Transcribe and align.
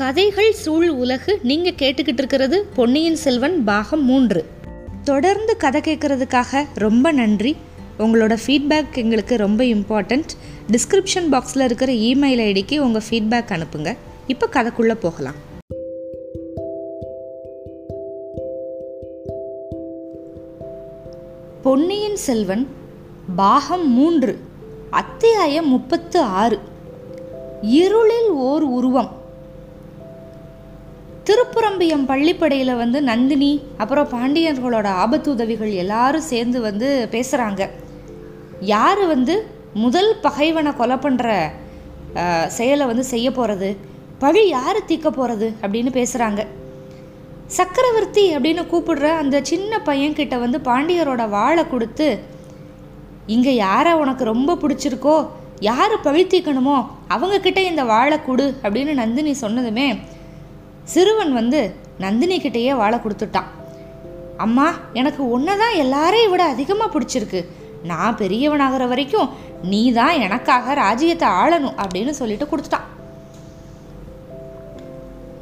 கதைகள் 0.00 0.52
சூழ் 0.52 0.88
உலகு 0.88 1.38
நீங்கள் 1.42 1.72
கேட்டுக்கிட்டு 1.72 2.18
இருக்கிறது 2.18 2.66
பொன்னியின் 2.74 3.16
செல்வன் 3.16 3.64
பாகம் 3.64 4.04
மூன்று. 4.04 4.44
தொடர்ந்து 5.04 5.56
கதை 5.56 5.80
கேட்குறதுக்காக 5.80 6.64
ரொம்ப 6.74 7.12
நன்றி. 7.12 7.56
உங்களோட 7.98 8.36
ஃபீட்பேக் 8.46 8.94
எங்களுக்கு 8.94 9.36
ரொம்ப 9.36 9.64
இம்பார்ட்டண்ட் 9.64 10.28
டிஸ்கிரிப்ஷன் 10.72 11.32
பாக்ஸில் 11.32 11.64
இருக்கிற 11.64 11.92
இமெயில் 11.92 12.40
ஐடிக்கு 12.40 12.78
உங்கள் 12.78 13.02
ஃபீட்பேக் 13.10 13.52
அனுப்புங்க. 13.52 13.96
இப்போ 14.26 14.48
கதைக்குள்ளே 14.52 14.94
போகலாம். 14.94 15.34
பொன்னியின் 21.62 22.16
செல்வன் 22.16 22.68
பாகம் 23.36 23.92
மூன்று 23.92 24.38
அத்தியாயம் 24.90 25.68
முப்பத்து 25.68 26.20
ஆறு. 26.20 26.58
இருளில் 27.62 28.30
ஓர் 28.30 28.62
உருவம். 28.62 29.18
திருப்புரம்பியம் 31.30 32.04
பள்ளிப்படையில் 32.06 32.72
வந்து 32.74 32.98
நந்தினி 33.02 33.50
அப்புறம் 33.82 34.08
பாண்டியர்களோட 34.10 34.86
ஆபத்து 35.02 35.28
உதவிகள் 35.30 35.70
எல்லாரும் 35.74 36.26
சேர்ந்து 36.28 36.58
வந்து 36.60 36.88
பேசுகிறாங்க 37.12 37.62
யார் 38.70 39.02
வந்து 39.06 39.34
முதல் 39.74 40.10
பகைவனை 40.20 40.72
கொலை 40.72 40.96
பண்ணுற 40.96 41.28
செயலை 42.48 42.84
வந்து 42.86 43.04
செய்ய 43.04 43.28
போகிறது 43.30 43.70
பழி 44.18 44.42
யார் 44.48 44.80
தீக்க 44.86 45.08
போகிறது 45.10 45.48
அப்படின்னு 45.62 45.92
பேசுகிறாங்க 45.94 46.40
சக்கரவர்த்தி 47.50 48.26
அப்படின்னு 48.34 48.64
கூப்பிடுற 48.66 49.06
அந்த 49.16 49.44
சின்ன 49.44 49.82
பையன்கிட்ட 49.86 50.36
வந்து 50.40 50.60
பாண்டியரோட 50.64 51.22
வாழை 51.30 51.64
கொடுத்து 51.66 52.08
இங்கே 53.26 53.54
யாரை 53.56 53.92
உனக்கு 53.94 54.24
ரொம்ப 54.24 54.56
பிடிச்சிருக்கோ 54.62 55.18
யார் 55.62 56.02
பழித்தீக்கணுமோ 56.04 56.78
அவங்கக்கிட்ட 57.08 57.62
இந்த 57.64 57.84
வாழை 57.86 58.18
கொடு 58.20 58.48
அப்படின்னு 58.62 58.94
நந்தினி 58.94 59.34
சொன்னதுமே 59.42 59.90
சிறுவன் 60.92 61.32
வந்து 61.38 61.60
நந்தினி 62.04 62.36
கிட்டேயே 62.40 62.74
வாழை 62.80 62.98
கொடுத்துட்டான். 63.00 63.48
அம்மா 64.44 64.66
எனக்கு 65.00 65.22
ஒன்றை 65.34 65.54
தான் 65.62 65.78
எல்லாரையும் 65.84 66.32
விட 66.34 66.42
அதிகமாக 66.52 66.92
பிடிச்சிருக்கு. 66.92 67.40
நான் 67.90 68.16
பெரியவனாகிற 68.20 68.84
வரைக்கும் 68.92 69.28
நீ 69.72 69.82
தான் 69.98 70.20
எனக்காக 70.24 70.74
ராஜ்யத்தை 70.84 71.28
ஆளணும் 71.40 71.78
அப்படின்னு 71.82 72.12
சொல்லிட்டு 72.20 72.48
கொடுத்துட்டான். 72.50 72.88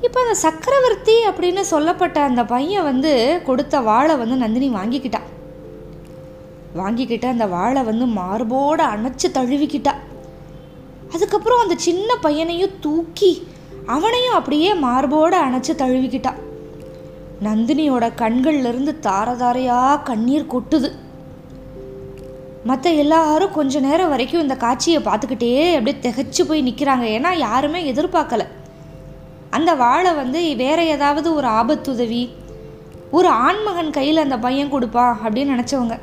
இப்போ 0.07 0.19
அந்த 0.25 0.35
சக்கரவர்த்தி 0.45 1.17
அப்படின்னு 1.29 1.63
சொல்லப்பட்ட 1.73 2.19
அந்த 2.29 2.43
பையன் 2.53 2.87
வந்து 2.91 3.13
கொடுத்த 3.49 3.81
வாழை 3.89 4.15
வந்து 4.23 4.37
நந்தினி 4.43 4.69
வாங்கிக்கிட்டா. 4.79 5.23
வாங்கிக்கிட்டு 6.81 7.27
அந்த 7.35 7.47
வாழை 7.57 7.83
வந்து 7.91 8.07
மார்போடு 8.19 8.85
அணைச்சு 8.95 9.29
தழுவிக்கிட்டா. 9.39 9.95
அதுக்கப்புறம் 11.15 11.63
அந்த 11.65 11.77
சின்ன 11.87 12.11
பையனையும் 12.27 12.77
தூக்கி 12.87 13.33
அவனையும் 13.95 14.37
அப்படியே 14.39 14.71
மார்போடு 14.75 15.37
அணைச்சி 15.45 15.73
தழுவிக்கிட்டா. 15.83 16.33
நந்தினியோட 17.45 18.07
கண்கள்லேருந்து 18.23 18.93
தாரதாரையாக 19.07 20.03
கண்ணீர் 20.03 20.51
கொட்டுது. 20.53 20.91
மற்ற 22.65 22.91
எல்லாரும் 22.91 23.53
கொஞ்ச 23.53 23.81
நேரம் 23.81 24.09
வரைக்கும் 24.09 24.43
இந்த 24.43 24.57
காட்சியை 24.57 25.03
பார்த்துக்கிட்டே 25.03 25.53
அப்படியே 25.79 25.97
திகச்சு 26.07 26.45
போய் 26.49 26.67
நிற்கிறாங்க 26.69 27.05
ஏன்னா 27.17 27.31
யாருமே 27.37 27.81
எதிர்பார்க்கல. 27.93 28.45
அந்த 29.51 29.75
வாழை 29.75 30.13
வந்து 30.15 30.57
வேற 30.57 30.79
ஏதாவது 30.85 31.35
ஒரு 31.35 31.49
ஆபத்துதவி 31.61 32.23
ஒரு 33.11 33.29
ஆண்மகன் 33.29 33.91
கையில் 33.91 34.25
அந்த 34.27 34.39
பையன் 34.39 34.75
கொடுப்பான் 34.75 35.19
அப்படின்னு 35.25 35.55
நினச்சவங்க. 35.55 35.97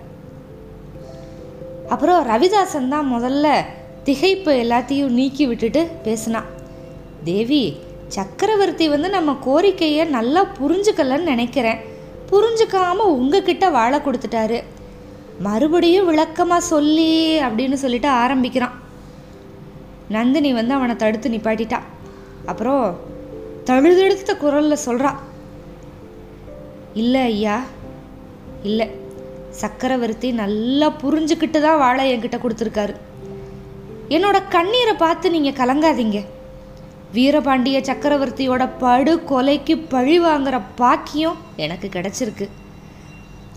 அப்புறம் 1.90 2.28
ரவிதாசன் 2.28 2.88
தான் 2.88 3.12
முதல்ல 3.14 3.48
திகைப்பு 4.06 4.54
எல்லாத்தையும் 4.64 5.16
நீக்கி 5.20 5.48
விட்டுட்டு 5.48 5.84
பேசினான் 6.04 6.50
தேவி 7.28 7.64
சக்கரவர்த்தி 8.16 8.86
வந்து 8.94 9.10
நம்ம 9.16 9.32
கோரிக்கையை 9.46 10.04
நல்லா 10.16 10.42
புரிஞ்சுக்கலன்னு 10.58 11.32
நினைக்கிறேன். 11.32 11.80
புரிஞ்சுக்காம 12.32 13.06
உங்ககிட்ட 13.20 13.66
வாழை 13.78 14.00
கொடுத்துட்டாரு. 14.06 14.60
மறுபடியும் 15.48 16.10
விளக்கமாக 16.10 16.68
சொல்லி 16.74 17.12
அப்படின்னு 17.48 17.78
சொல்லிட்டு 17.84 18.10
ஆரம்பிக்கிறான். 18.24 18.76
நந்தினி 20.16 20.52
வந்து 20.60 20.74
அவனை 20.78 20.96
தடுத்து 21.04 21.34
நிப்பாட்டிட்டான் 21.36 21.88
அப்புறம் 22.52 22.84
தழுதெடுத்த 23.70 24.32
குரலில் 24.44 24.84
சொல்கிறா 24.86 25.12
இல்லை 27.02 27.24
ஐயா 27.32 27.58
இல்லை. 28.70 28.88
சக்கரவர்த்தி 29.64 30.30
நல்லா 30.44 30.88
புரிஞ்சுக்கிட்டு 31.02 31.60
தான் 31.66 31.82
வாழை 31.84 32.06
என்கிட்ட 32.14 32.38
கொடுத்துருக்காரு. 32.44 32.96
என்னோட 34.16 34.38
கண்ணீரை 34.56 34.96
பார்த்து 35.04 35.36
நீங்கள் 35.36 35.60
கலங்காதீங்க. 35.62 36.20
வீரபாண்டிய 37.16 37.80
சக்கரவர்த்தியோட 37.80 38.70
படு 38.80 39.16
கொலைக்கு 39.30 39.86
பழி 39.90 40.20
வாங்குற 40.20 40.62
பாக்கியம் 40.76 41.38
எனக்கு 41.56 41.90
கிடச்சிருக்கு. 41.92 42.48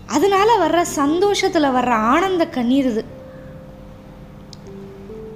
அதனால 0.07 0.67
வர்ற 0.67 0.81
சந்தோஷத்தில் 0.81 1.73
வர்ற 1.77 1.89
ஆனந்த 1.89 2.47
கண்ணீர் 2.47 2.85
இது. 2.85 3.05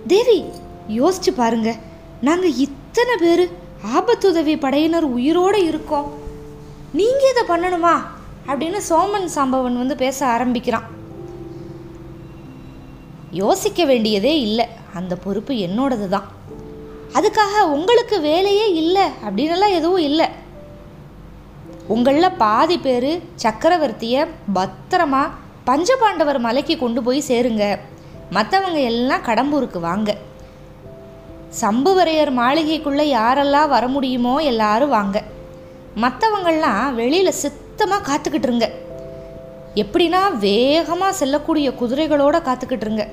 தேவி 0.07 0.43
யோசிச்சு 0.89 1.31
பாருங்க. 1.35 1.75
நாங்கள் 2.21 2.55
இத்தனை 2.55 3.15
பேர் 3.19 3.51
ஆபத்துதவி 3.95 4.59
படையினர் 4.59 5.03
உயிரோடு 5.03 5.67
இருக்கோம். 5.67 6.13
நீங்கள் 6.93 7.31
இதை 7.31 7.43
பண்ணணுமா? 7.47 7.95
அப்படின்னு 8.47 8.79
சோமன் 8.89 9.29
சாம்பவன் 9.35 9.81
வந்து 9.81 9.95
பேச 9.95 10.25
ஆரம்பிக்கிறான். 10.25 10.87
யோசிக்க 13.31 13.85
வேண்டியதே 13.85 14.39
இல்லை. 14.39 14.67
அந்த 14.93 15.15
பொறுப்பு 15.15 15.53
என்னோடது 15.53 16.07
தான் 16.07 16.41
அதுக்காக 17.17 17.61
உங்களுக்கு 17.75 18.17
வேலையே 18.29 18.67
இல்லை 18.81 19.05
அப்படின்லாம் 19.25 19.77
எதுவும் 19.79 20.05
இல்லை. 20.09 20.27
உங்களில் 21.93 22.37
பாதி 22.43 22.77
பேர் 22.85 23.11
சக்கரவர்த்தியை 23.43 24.21
பத்திரமா 24.57 25.23
பஞ்சபாண்டவர் 25.67 26.39
மலைக்கு 26.45 26.75
கொண்டு 26.77 27.01
போய் 27.03 27.27
சேருங்க. 27.27 27.65
மற்றவங்க 28.35 28.79
எல்லாம் 28.91 29.25
கடம்பூருக்கு 29.27 29.79
வாங்க. 29.89 30.11
சம்புவரையர் 31.61 32.31
மாளிகைக்குள்ளே 32.39 33.05
யாரெல்லாம் 33.17 33.71
வர 33.75 33.87
முடியுமோ 33.95 34.35
எல்லாரும் 34.51 34.95
வாங்க. 34.97 35.17
மற்றவங்கள்லாம் 36.03 36.85
வெளியில் 37.01 37.39
சுத்தமாக 37.43 38.07
காத்துக்கிட்டு 38.09 38.49
இருங்க. 38.49 38.67
எப்படின்னா 39.81 40.21
வேகமாக 40.47 41.17
செல்லக்கூடிய 41.19 41.67
குதிரைகளோடு 41.81 42.39
காத்துக்கிட்டுருங்க 42.47 43.05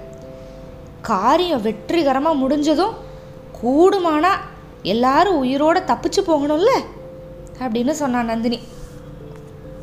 காரியம் 1.11 1.65
வெற்றிகரமாக 1.69 2.41
முடிஞ்சதும் 2.41 2.97
கூடுமானா 3.63 4.33
எல்லாரும் 4.83 5.37
உயிரோடு 5.37 5.81
தப்பிச்சு 5.81 6.21
போகணும்ல? 6.27 6.73
அப்படின்னு 7.59 7.91
சொன்னான் 7.91 8.25
நந்தினி. 8.25 8.59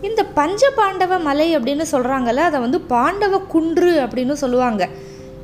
இந்த 0.02 0.26
பஞ்ச 0.26 0.70
பாண்டவ 0.70 1.20
மலை 1.20 1.58
அப்படின்னு 1.58 1.86
சொல்கிறாங்கல்ல 1.92 2.36
அதை 2.36 2.60
வந்து 2.60 2.82
பாண்டவ 2.82 3.40
குன்று 3.40 4.00
அப்படின்னு 4.00 4.34
சொல்லுவாங்க. 4.34 4.90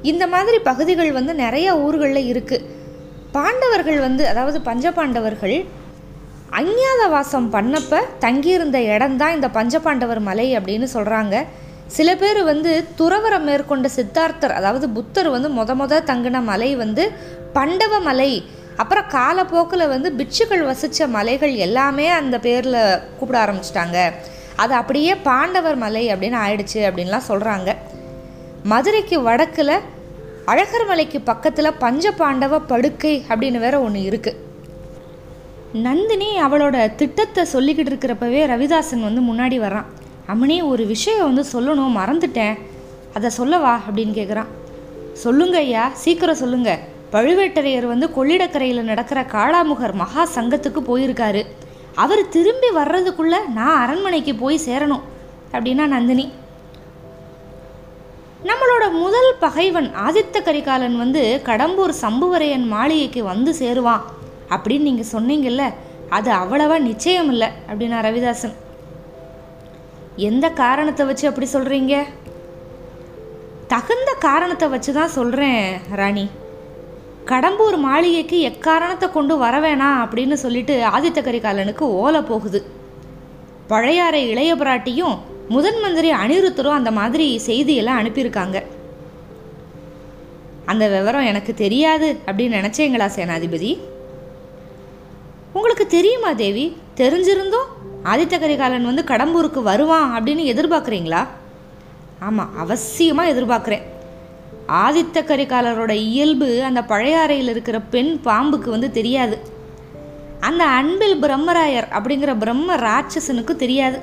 இந்த 0.02 0.28
மாதிரி 0.28 0.60
பகுதிகள் 0.60 1.12
வந்து 1.12 1.34
நிறைய 1.34 1.80
ஊர்களில் 1.80 2.34
இருக்குது 2.34 2.66
பாண்டவர்கள் 3.32 4.00
வந்து 4.00 4.28
அதாவது 4.28 4.60
பஞ்சபாண்டவர்கள் 4.60 5.66
அஞ்ஞாத 6.50 7.08
வாசம் 7.10 7.54
பண்ணப்ப 7.54 8.00
தங்கியிருந்த 8.20 8.82
இடம்தான் 8.82 9.34
இந்த 9.34 9.50
பஞ்ச 9.50 9.80
பாண்டவர் 9.80 10.20
மலை 10.20 10.58
அப்படின்னு 10.58 10.88
சொல்கிறாங்க 10.94 11.46
சில 11.96 12.10
பேர் 12.16 12.40
வந்து 12.44 12.72
துறவரம் 13.00 13.48
மேற்கொண்ட 13.50 13.88
சித்தார்த்தர் 13.96 14.58
அதாவது 14.60 14.86
புத்தர் 14.90 15.30
வந்து 15.36 15.50
மொத 15.58 15.72
மொத 15.82 16.00
தங்கின 16.10 16.42
மலை 16.52 16.70
வந்து 16.76 17.04
பண்டவ 17.58 18.00
மலை 18.00 18.32
அப்புறம் 18.82 19.10
காலப்போக்கில் 19.16 19.92
வந்து 19.94 20.10
பிட்சுகள் 20.20 20.64
வசித்த 20.70 21.08
மலைகள் 21.08 21.54
எல்லாமே 21.66 22.08
அந்த 22.20 22.36
பேரில் 22.46 22.80
கூப்பிட 23.18 23.38
ஆரம்பிச்சிட்டாங்க. 23.46 23.98
அது 24.64 24.74
அப்படியே 24.74 25.14
பாண்டவர் 25.28 25.78
மலை 25.84 26.04
அப்படின்னு 26.14 26.38
ஆயிடுச்சு 26.46 26.80
அப்படின்லாம் 26.88 27.30
சொல்கிறாங்க 27.30 27.70
மதுரைக்கு 28.72 29.18
வடக்கில் 29.28 29.76
அழகர் 30.52 30.88
மலைக்கு 30.88 31.20
பக்கத்தில் 31.22 31.78
பஞ்ச 31.84 32.12
பாண்டவ 32.22 32.60
படுக்கை 32.72 33.14
அப்படின்னு 33.30 33.60
வேற 33.60 33.76
ஒன்று 33.80 34.02
இருக்குது 34.10 34.40
நந்தினி 35.86 36.30
அவளோட 36.46 36.78
திட்டத்தை 36.96 37.44
சொல்லிக்கிட்டு 37.54 37.92
இருக்கிறப்பவே 37.92 38.42
ரவிதாசன் 38.52 39.08
வந்து 39.08 39.22
முன்னாடி 39.30 39.58
வர்றான். 39.66 39.90
அம்மனே 40.28 40.68
ஒரு 40.68 40.86
விஷயம் 40.86 41.34
வந்து 41.34 41.46
சொல்லணும் 41.54 41.98
மறந்துட்டேன். 41.98 42.60
அதை 43.14 43.30
சொல்லவா? 43.30 43.80
அப்படின்னு 43.90 44.18
கேட்குறான் 44.20 44.46
சொல்லுங்க 45.14 45.58
ஐயா 45.58 45.90
சீக்கிரம் 45.94 46.36
சொல்லுங்க. 46.36 46.80
பழுவேட்டரையர் 47.12 47.86
வந்து 47.86 48.10
கொள்ளிடக்கரையில் 48.10 48.82
நடக்கிற 48.82 49.22
காளாமுகர் 49.22 49.94
மகா 49.94 50.28
சங்கத்துக்கு 50.36 50.80
போயிருக்காரு. 50.88 51.46
அவர் 51.96 52.30
திரும்பி 52.30 52.68
வர்றதுக்குள்ள 52.68 53.36
நான் 53.54 53.88
அரண்மனைக்கு 53.88 54.36
போய் 54.36 54.60
சேரணும் 54.66 55.02
அப்படின்னா 55.52 55.88
நந்தினி. 55.88 56.32
நம்மளோட 58.44 58.92
முதல் 58.92 59.36
பகைவன் 59.40 59.92
ஆதித்த 59.96 60.42
கரிகாலன் 60.42 60.98
வந்து 60.98 61.42
கடம்பூர் 61.46 61.94
சம்புவரையன் 62.02 62.66
மாளிகைக்கு 62.66 63.24
வந்து 63.24 63.52
சேருவான். 63.60 64.02
அப்படின்னு 64.50 64.80
நீங்கள் 64.80 65.12
சொன்னீங்கல்ல 65.12 65.74
அது 66.10 66.32
அவ்வளவா 66.32 66.80
நிச்சயம் 66.80 67.30
இல்லை 67.30 67.48
அப்படின்னா 67.48 68.02
ரவிதாசன். 68.02 68.54
எந்த 70.16 70.50
காரணத்தை 70.50 71.06
வச்சு 71.06 71.28
அப்படி 71.28 71.48
சொல்கிறீங்க 71.54 72.04
தகுந்த 73.68 74.14
காரணத்தை 74.20 74.70
வச்சு 74.70 74.94
தான் 74.94 75.08
சொல்கிறேன் 75.08 75.80
ராணி. 75.96 76.30
கடம்பூர் 77.26 77.78
மாளிகைக்கு 77.78 78.40
எக்காரணத்தை 78.40 79.12
கொண்டு 79.12 79.38
வர 79.38 79.60
வேணாம் 79.60 80.02
அப்படின்னு 80.04 80.34
சொல்லிட்டு 80.34 80.84
ஆதித்த 80.84 81.20
கரிகாலனுக்கு 81.22 81.82
ஓலை 81.82 82.22
போகுது. 82.22 82.66
பழையாறை 83.68 84.30
இளைய 84.30 84.56
பிராட்டியும் 84.56 85.18
முதன் 85.48 85.80
மந்திரி 85.80 86.12
அனிருத்தரும் 86.12 86.80
அந்த 86.80 86.92
மாதிரி 86.92 87.42
செய்தியெல்லாம் 87.46 88.00
அனுப்பியிருக்காங்க. 88.02 88.64
அந்த 90.66 90.88
விவரம் 90.88 91.26
எனக்கு 91.26 91.54
தெரியாது 91.54 92.18
அப்படின்னு 92.26 92.60
நினச்சேங்களா 92.60 93.08
சேனாதிபதி? 93.16 93.78
உங்களுக்கு 95.54 95.88
தெரியுமா 95.88 96.34
தேவி? 96.34 96.78
தெரிஞ்சிருந்தோம் 96.96 97.83
ஆதித்த 98.04 98.40
கரிகாலன் 98.40 98.86
வந்து 98.86 99.04
கடம்பூருக்கு 99.08 99.62
வருவான் 99.62 100.24
அப்படின்னு 100.24 100.44
எதிர்பார்க்குறீங்களா? 100.44 101.28
ஆமாம் 102.20 102.52
அவசியமாக 102.60 103.32
எதிர்பார்க்குறேன். 103.34 103.82
ஆதித்த 104.68 105.22
கரிகாலரோட 105.22 105.90
இயல்பு 105.90 106.64
அந்த 106.64 106.82
பழையாறையில் 106.82 107.50
இருக்கிற 107.50 107.80
பெண் 107.80 108.20
பாம்புக்கு 108.26 108.70
வந்து 108.70 108.92
தெரியாது. 108.92 109.40
அந்த 110.40 110.64
அன்பில் 110.66 111.22
பிரம்மராயர் 111.22 111.88
அப்படிங்கிற 111.92 112.38
பிரம்ம 112.40 112.76
ராட்சசனுக்கு 112.76 113.56
தெரியாது. 113.56 114.00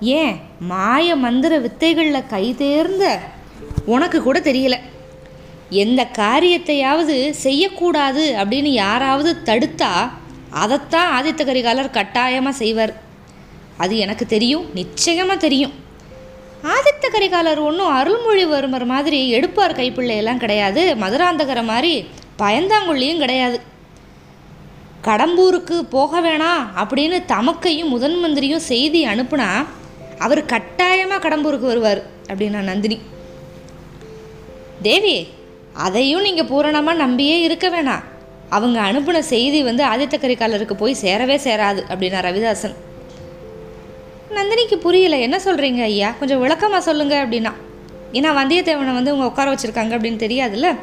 ஏன்? 0.00 0.40
மாய 0.60 1.16
மந்திர 1.16 1.58
வித்தைகளில் 1.58 2.26
கை 2.26 2.54
தேர்ந்த 2.54 3.20
உனக்கு 3.84 4.22
கூட 4.22 4.40
தெரியல. 4.40 4.74
எந்த 5.70 6.08
காரியத்தையாவது 6.18 7.30
செய்யக்கூடாது 7.30 8.36
அப்படின்னு 8.38 8.72
யாராவது 8.84 9.36
தடுத்தா 9.44 10.10
அதைத்தான் 10.60 11.10
ஆதித்த 11.16 11.42
கரிகாலர் 11.48 11.96
கட்டாயமாக 11.98 12.56
செய்வார். 12.56 12.92
அது 13.76 13.94
எனக்கு 13.96 14.26
தெரியும் 14.26 14.66
நிச்சயமாக 14.74 15.38
தெரியும். 15.38 15.74
ஆதித்த 16.74 17.06
கரிகாலர் 17.12 17.60
ஒன்றும் 17.68 17.94
அருள்மொழிவர்மர் 17.98 18.84
மாதிரி 18.84 19.20
எடுப்பார் 19.28 19.78
கைப்பிள்ளையெல்லாம் 19.78 20.42
கிடையாது. 20.44 20.82
மதுராந்தகரை 21.02 21.64
மாதிரி 21.64 21.92
பயந்தாங்குள்ளியும் 22.42 23.22
கிடையாது. 23.24 23.58
கடம்பூருக்கு 25.06 25.76
போக 25.96 26.20
வேணாம் 26.20 26.62
அப்படின்னு 26.82 27.16
தமக்கையும் 27.32 27.92
முதன் 27.94 28.18
மந்திரியும் 28.24 28.66
செய்தி 28.72 29.06
அனுப்புனா 29.06 29.48
அவர் 30.18 30.42
கட்டாயமாக 30.52 31.22
கடம்பூருக்கு 31.24 31.70
வருவார் 31.72 32.02
அப்படின்னா 32.28 32.60
நந்தினி. 32.70 32.98
தேவி 34.82 35.16
அதையும் 35.72 36.24
நீங்கள் 36.28 36.50
பூரணமாக 36.52 37.02
நம்பியே 37.04 37.40
இருக்க 37.40 37.68
வேணாம். 37.68 38.04
அவங்க 38.56 38.78
அனுப்பின 38.80 39.18
செய்தி 39.32 39.62
வந்து 39.62 39.82
ஆதித்த 39.84 40.16
கரிகாலருக்கு 40.24 40.74
போய் 40.74 40.96
சேரவே 41.02 41.36
சேராது 41.46 41.80
அப்படின்னா 41.92 42.18
ரவிதாசன். 42.28 42.74
நந்தினிக்கு 44.36 44.76
புரியல 44.76 45.18
என்ன 45.18 45.36
சொல்கிறீங்க 45.44 45.82
ஐயா? 45.82 46.14
கொஞ்சம் 46.18 46.40
விளக்கமாக 46.40 46.82
சொல்லுங்கள் 46.82 47.28
அப்படின்னா. 47.28 47.52
ஏன்னா 48.12 48.30
வந்தியத்தேவனை 48.38 48.92
வந்து 48.98 49.12
உங்கள் 49.12 49.28
உட்கார 49.28 49.52
வச்சுருக்காங்க 49.52 49.94
அப்படின்னு 49.96 50.22
தெரியாதுல்ல? 50.24 50.76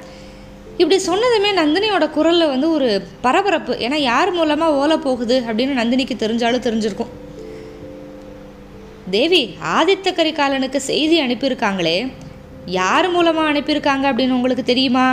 இப்படி 0.77 0.97
சொன்னதுமே 1.07 1.49
நந்தினியோட 1.57 2.09
குரலில் 2.09 2.47
வந்து 2.47 2.71
ஒரு 2.71 2.89
பரபரப்பு. 3.21 3.73
ஏன்னா 3.79 3.95
யார் 3.95 4.31
மூலமாக 4.31 4.75
ஓலை 4.75 4.97
போகுது 4.97 5.43
அப்படின்னு 5.47 5.79
நந்தினிக்கு 5.81 6.15
தெரிஞ்சாலும் 6.25 6.65
தெரிஞ்சிருக்கும். 6.67 7.11
தேவி 9.09 9.41
ஆதித்த 9.77 10.07
கரிகாலனுக்கு 10.11 10.79
செய்தி 10.91 11.21
அனுப்பியிருக்காங்களே. 11.21 12.11
யார் 12.65 13.09
மூலமாக 13.09 13.51
அனுப்பியிருக்காங்க 13.53 14.07
அப்படின்னு 14.11 14.37
உங்களுக்கு 14.39 14.63
தெரியுமா? 14.63 15.07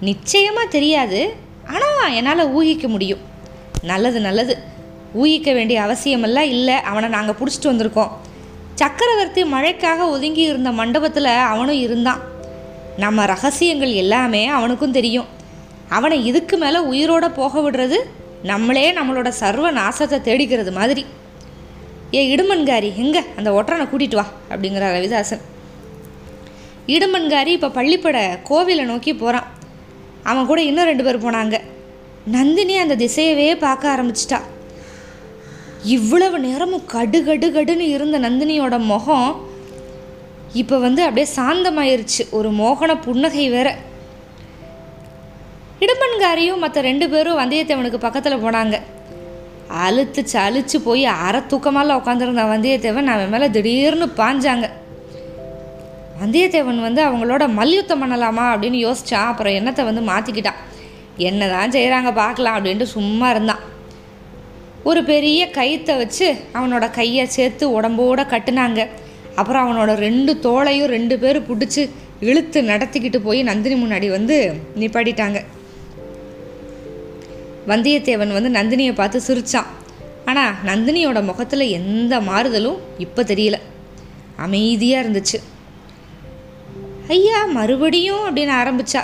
நிச்சயமாக 0.00 0.66
தெரியாது. 0.66 1.34
ஆனால் 1.66 2.12
என்னால் 2.12 2.52
ஊகிக்க 2.58 2.88
முடியும். 2.88 3.18
நல்லது 3.82 4.20
நல்லது. 4.20 4.58
ஊகிக்க 5.14 5.54
வேண்டிய 5.54 5.82
அவசியமெல்லாம் 5.82 6.48
இல்லை. 6.56 6.74
அவனை 6.74 7.08
நாங்கள் 7.08 7.36
பிடிச்சிட்டு 7.40 7.70
வந்திருக்கோம். 7.72 8.10
சக்கரவர்த்தி 8.74 9.42
மழைக்காக 9.44 10.08
ஒதுங்கி 10.08 10.42
இருந்த 10.42 10.70
மண்டபத்தில் 10.70 11.24
அவனும் 11.24 11.80
இருந்தான். 11.80 12.20
நம்ம 12.96 13.26
ரகசியங்கள் 13.26 13.92
எல்லாமே 13.92 14.46
அவனுக்கும் 14.46 14.92
தெரியும். 14.92 15.26
அவனை 15.88 16.24
இதுக்கு 16.24 16.56
மேலே 16.56 16.78
உயிரோட 16.78 17.34
போக 17.34 17.70
விடுறது 17.70 17.98
நம்மளே 18.42 18.92
நம்மளோட 18.92 19.28
சர்வ 19.28 19.72
நாசத்தை 19.72 20.18
தேடிக்கிறது 20.28 20.72
மாதிரி. 20.72 21.06
ஏ 22.14 22.36
இடுமன்காரி 22.36 22.96
எங்கே? 22.96 23.22
அந்த 23.36 23.50
ஒற்றனை 23.50 23.84
கூட்டிகிட்டு 23.92 24.14
வா 24.14 24.26
அப்படிங்கிறார் 24.50 24.94
ரவிதாசன். 24.96 25.42
இடுமன்காரி 26.86 27.46
இப்போ 27.46 27.68
பள்ளிப்பட 27.68 28.40
கோவிலை 28.48 28.84
நோக்கி 28.84 29.14
போகிறான் 29.14 29.48
அவன் 30.24 30.46
கூட 30.46 30.62
இன்னும் 30.62 30.84
ரெண்டு 30.84 31.04
பேர் 31.04 31.24
போனாங்க. 31.24 31.58
நந்தினி 32.24 32.76
அந்த 32.76 32.96
திசையவே 32.96 33.58
பார்க்க 33.58 33.96
ஆரம்பிச்சிட்டா. 33.96 34.40
இவ்வளவு 35.82 36.38
நேரமும் 36.38 36.84
கடு 36.86 37.24
கடு 37.24 37.50
கடுன்னு 37.50 37.78
இருந்த 37.78 38.18
நந்தினியோட 38.18 38.78
முகம் 38.78 39.48
இப்போ 40.52 40.78
வந்து 40.78 41.02
அப்படியே 41.02 41.34
சாந்தமாயிருச்சு. 41.36 42.30
ஒரு 42.30 42.50
மோகன 42.50 43.02
புன்னகை 43.02 43.48
வேற. 43.50 43.76
இடுமன்காரியும் 45.80 46.58
மற்ற 46.58 46.80
ரெண்டு 46.80 47.08
பேரும் 47.08 47.38
வந்தியத்தேவனுக்கு 47.38 47.96
பக்கத்தில் 47.96 48.44
போனாங்க. 48.44 48.80
அழுத்துச்சு 49.88 50.32
அழிச்சு 50.32 50.78
போய் 50.84 51.04
அரை 51.04 51.40
தூக்கமால 51.40 51.96
உட்காந்துருந்த 52.00 52.44
வந்தியத்தேவன். 52.54 53.06
அவன் 53.06 53.28
மேலே 53.28 53.50
திடீர்னு 53.50 54.06
பாஞ்சாங்க. 54.16 54.70
வந்தியத்தேவன் 56.20 56.80
வந்து 56.86 57.00
அவங்களோட 57.08 57.44
மல்யுத்தம் 57.58 58.02
பண்ணலாமா 58.02 58.44
அப்படின்னு 58.52 58.78
யோசித்தான் 58.86 59.28
அப்புறம் 59.30 59.56
எண்ணத்தை 59.58 59.82
வந்து 59.88 60.02
மாற்றிக்கிட்டான் 60.10 60.60
என்ன 61.28 61.48
தான் 61.52 61.74
செய்கிறாங்க 61.76 62.10
பார்க்கலாம் 62.20 62.56
அப்படின்ட்டு 62.56 62.88
சும்மா 62.96 63.26
இருந்தான். 63.30 63.62
ஒரு 64.90 65.00
பெரிய 65.10 65.40
கயிற்றை 65.56 65.94
வச்சு 66.02 66.26
அவனோட 66.58 66.84
கையை 66.98 67.24
சேர்த்து 67.36 67.64
உடம்போட 67.76 68.20
கட்டினாங்க. 68.32 68.80
அப்புறம் 69.40 69.64
அவனோட 69.64 69.90
ரெண்டு 70.06 70.32
தோளையும் 70.46 70.92
ரெண்டு 70.96 71.14
பேரும் 71.22 71.48
பிடிச்சி 71.50 71.82
இழுத்து 72.28 72.60
நடத்திக்கிட்டு 72.70 73.18
போய் 73.26 73.40
நந்தினி 73.50 73.76
முன்னாடி 73.82 74.08
வந்து 74.16 74.36
நிப்பாட்டிட்டாங்க. 74.80 75.40
வந்தியத்தேவன் 77.72 78.36
வந்து 78.36 78.50
நந்தினியை 78.58 78.94
பார்த்து 79.00 79.20
சிரித்தான் 79.28 79.70
ஆனால் 80.30 80.56
நந்தினியோட 80.68 81.18
முகத்தில் 81.30 81.72
எந்த 81.78 82.14
மாறுதலும் 82.28 82.80
இப்போ 83.04 83.22
தெரியல. 83.30 83.58
அமைதியாக 84.46 85.02
இருந்துச்சு. 85.04 85.38
ஐயா 87.14 87.38
மறுபடியும் 87.56 88.24
அப்படின்னு 88.26 88.54
ஆரம்பிச்சா. 88.60 89.02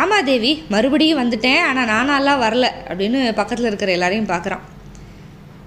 ஆமாம் 0.00 0.26
தேவி 0.28 0.52
மறுபடியும் 0.72 1.20
வந்துட்டேன் 1.20 1.60
ஆனால் 1.68 1.88
நானாலாம் 1.92 2.42
வரல 2.44 2.66
அப்படின்னு 2.88 3.18
பக்கத்தில் 3.40 3.68
இருக்கிற 3.70 3.92
எல்லாரையும் 3.96 4.30
பார்க்குறான் 4.32 4.64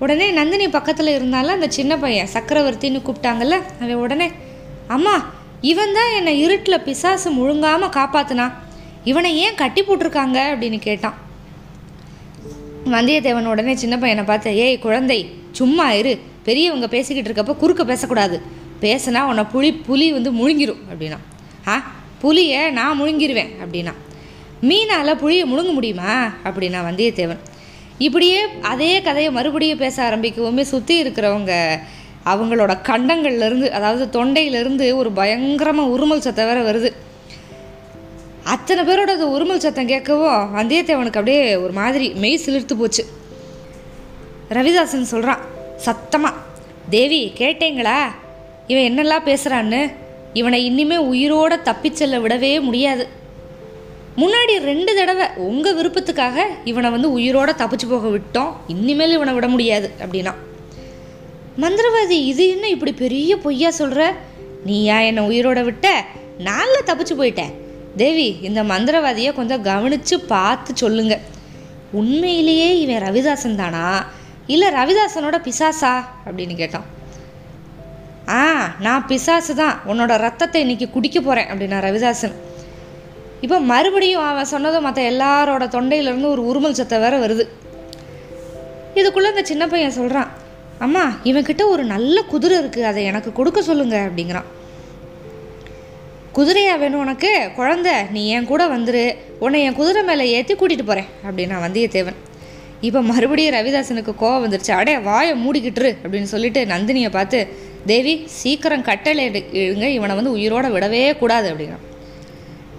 உடனே 0.03 0.27
நந்தினி 0.37 0.67
பக்கத்தில் 0.75 1.15
இருந்தாலும் 1.15 1.55
அந்த 1.57 1.67
சின்ன 1.77 1.97
பையன் 2.03 2.31
சக்கரவர்த்தின்னு 2.33 3.01
கூப்பிட்டாங்கல்ல 3.07 3.57
அவன் 3.81 4.01
உடனே 4.05 4.27
அம்மா 4.95 5.15
இவன் 5.71 5.95
தான் 5.97 6.13
என்னை 6.17 6.33
இருட்டில் 6.43 6.83
பிசாசு 6.85 7.29
முழுங்காமல் 7.31 7.95
காப்பாத்துனா 7.97 8.47
இவனை 9.03 9.29
ஏன் 9.43 9.59
கட்டி 9.61 9.81
போட்டிருக்காங்க? 9.81 10.39
அப்படின்னு 10.53 10.79
கேட்டான். 10.79 11.17
வந்தியத்தேவன் 12.95 13.51
உடனே 13.53 13.75
சின்ன 13.75 13.95
பையனை 13.97 14.23
பார்த்து 14.23 14.55
ஏய் 14.55 14.83
குழந்தை 14.85 15.19
சும்மா 15.59 15.85
இரு 15.99 16.13
பெரியவங்க 16.43 16.87
பேசிக்கிட்டு 16.87 17.29
இருக்கப்போ 17.29 17.55
குறுக்க 17.57 17.83
பேசக்கூடாது. 17.85 18.37
பேசுனா 18.81 19.21
உன்னை 19.21 19.43
புலி 19.43 19.73
புலி 19.73 20.11
வந்து 20.11 20.31
முழுங்கிரும் 20.31 20.81
அப்படின்னா. 20.91 21.17
ஆ 21.67 21.75
புலியை 22.21 22.69
நான் 22.69 22.99
முழுங்கிருவேன் 23.01 23.51
அப்படின்னா. 23.61 23.93
மீனால் 24.69 25.19
புளியை 25.21 25.43
முழுங்க 25.51 25.71
முடியுமா? 25.73 26.11
அப்படின்னா 26.43 26.79
வந்தியத்தேவன். 26.89 27.41
இப்படியே 27.97 28.39
அதே 28.61 29.01
கதையை 29.01 29.31
மறுபடியும் 29.31 29.77
பேச 29.77 29.95
ஆரம்பிக்கவுமே 30.09 30.61
சுற்றி 30.61 31.03
இருக்கிறவங்க 31.03 31.79
அவங்களோட 32.25 32.71
கண்டங்கள்லேருந்து 32.89 33.69
அதாவது 33.69 34.05
தொண்டையிலேருந்து 34.15 34.95
ஒரு 34.95 35.11
பயங்கரமாக 35.11 35.93
உருமல் 35.95 36.25
சத்தம் 36.25 36.45
வேற 36.45 36.59
வருது. 36.61 36.91
அத்தனை 38.43 38.81
பேரோட 38.83 39.11
உருமல் 39.35 39.63
சத்தம் 39.65 39.89
கேட்கவும் 39.89 40.51
வந்தியத்தேவனுக்கு 40.57 41.19
அப்படியே 41.21 41.55
ஒரு 41.55 41.73
மாதிரி 41.73 42.09
மெய் 42.13 42.41
சிலிர்த்து 42.45 42.73
போச்சு. 42.73 43.05
ரவிதாசன் 44.49 45.11
சொல்கிறான் 45.13 45.41
சத்தமாக 45.75 46.35
தேவி 46.89 47.31
கேட்டீங்களா? 47.37 47.99
இவன் 48.71 48.87
என்னெல்லாம் 48.89 49.27
பேசுகிறான்னு 49.29 49.81
இவனை 50.33 50.59
இனிமே 50.65 50.95
உயிரோட 50.95 51.53
தப்பிச்செல்ல 51.65 52.17
விடவே 52.23 52.61
முடியாது. 52.61 53.07
முன்னாடி 54.17 54.53
ரெண்டு 54.59 54.95
தடவை 54.95 55.27
உங்கள் 55.35 55.75
விருப்பத்துக்காக 55.75 56.43
இவனை 56.63 56.89
வந்து 56.89 57.09
உயிரோட 57.17 57.49
தப்பிச்சு 57.57 57.87
போக 57.89 58.07
விட்டோம். 58.07 58.53
இனிமேல் 58.67 59.11
இவனை 59.11 59.33
விட 59.33 59.47
முடியாது 59.47 59.91
அப்படின்னா. 59.99 60.33
மந்திரவாதி 61.61 62.17
இது 62.31 62.49
என்ன 62.49 62.67
இப்படி 62.67 62.93
பெரிய 62.93 63.37
பொய்யா 63.37 63.69
சொல்கிற 63.69 64.15
நீயா 64.65 64.99
என்னை 64.99 65.23
உயிரோட 65.27 65.63
விட்ட? 65.63 66.05
நாளில் 66.37 66.87
தப்பிச்சு 66.87 67.19
போயிட்டேன். 67.19 67.53
தேவி 67.97 68.37
இந்த 68.41 68.63
மந்திரவாதியை 68.63 69.33
கொஞ்சம் 69.33 69.61
கவனித்து 69.61 70.19
பார்த்து 70.19 70.71
சொல்லுங்க. 70.75 71.19
உண்மையிலேயே 71.91 72.79
இவன் 72.79 73.03
ரவிதாசன் 73.03 73.55
தானா? 73.55 73.85
இல்லை 74.47 74.67
ரவிதாசனோட 74.67 75.37
பிசாசா? 75.37 75.93
அப்படின்னு 76.25 76.55
கேட்டான். 76.55 76.99
ஆ 78.37 78.41
நான் 78.85 79.05
பிசாசு 79.09 79.53
தான். 79.61 79.75
உன்னோட 79.91 80.13
ரத்தத்தை 80.25 80.59
இன்னைக்கு 80.65 80.87
குடிக்க 80.95 81.17
போகிறேன் 81.19 81.49
அப்படின்னா 81.51 81.77
ரவிதாசன். 81.87 82.35
இப்போ 83.45 83.57
மறுபடியும் 83.71 84.25
அவன் 84.29 84.51
சொன்னதும் 84.53 84.85
மற்ற 84.87 85.01
எல்லாரோட 85.11 85.63
தொண்டையிலேருந்து 85.75 86.31
ஒரு 86.35 86.41
உருமல் 86.49 86.77
சத்தம் 86.79 87.03
வேற 87.05 87.15
வருது. 87.23 87.45
இதுக்குள்ளே 88.99 89.31
இந்த 89.33 89.43
சின்ன 89.51 89.63
பையன் 89.73 89.97
சொல்கிறான் 89.99 90.29
அம்மா 90.85 91.03
இவன்கிட்ட 91.29 91.63
ஒரு 91.73 91.83
நல்ல 91.93 92.17
குதிரை 92.33 92.55
இருக்குது 92.61 92.89
அதை 92.89 93.01
எனக்கு 93.11 93.31
கொடுக்க 93.39 93.59
சொல்லுங்க 93.69 93.97
அப்படிங்கிறான். 94.07 94.47
குதிரையா 96.37 96.73
வேணும் 96.81 97.03
உனக்கு? 97.05 97.31
குழந்த 97.57 97.89
நீ 98.15 98.21
என் 98.35 98.49
கூட 98.51 98.63
வந்துரு. 98.75 99.03
உன்னை 99.45 99.59
என் 99.67 99.77
குதிரை 99.79 100.01
மேலே 100.09 100.25
ஏற்றி 100.35 100.53
கூட்டிகிட்டு 100.61 100.89
போகிறேன் 100.89 101.09
அப்படின்னா 101.27 101.57
வந்தியத்தேவன். 101.65 102.19
இப்போ 102.87 102.99
மறுபடியும் 103.09 103.55
ரவிதாசனுக்கு 103.57 104.13
கோவம் 104.21 104.43
வந்துருச்சு. 104.45 104.71
அடே 104.79 104.93
வாயை 105.09 105.33
மூடிக்கிட்டுரு 105.43 105.91
அப்படின்னு 106.03 106.31
சொல்லிட்டு 106.35 106.63
நந்தினியை 106.73 107.09
பார்த்து 107.17 107.39
தேவி 107.89 108.13
சீக்கிரம் 108.39 108.87
கட்டளை 108.89 109.23
இழுங்க. 109.61 109.85
இவனை 109.97 110.13
வந்து 110.19 110.35
உயிரோட 110.37 110.65
விடவே 110.75 111.01
கூடாது 111.21 111.47
அப்படின்னா 111.51 111.79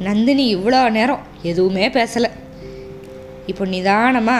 நந்தினி 0.06 0.44
இவ்வளோ 0.56 0.80
நேரம் 0.98 1.24
எதுவுமே 1.50 1.86
பேசலை. 1.98 2.30
இப்போ 3.50 3.64
நிதானமா 3.74 4.38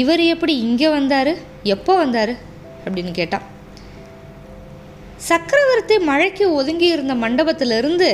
இவர் 0.00 0.22
எப்படி 0.32 0.54
இங்கே 0.66 0.88
வந்தார் 0.96 1.32
எப்போ 1.74 1.92
வந்தார் 2.02 2.32
அப்படின்னு 2.84 3.12
கேட்டான். 3.20 3.46
சக்கரவர்த்தி 5.28 5.96
மழைக்கு 6.10 6.44
ஒதுங்கி 6.58 6.88
இருந்த 6.96 7.14
மண்டபத்திலிருந்து 7.22 8.10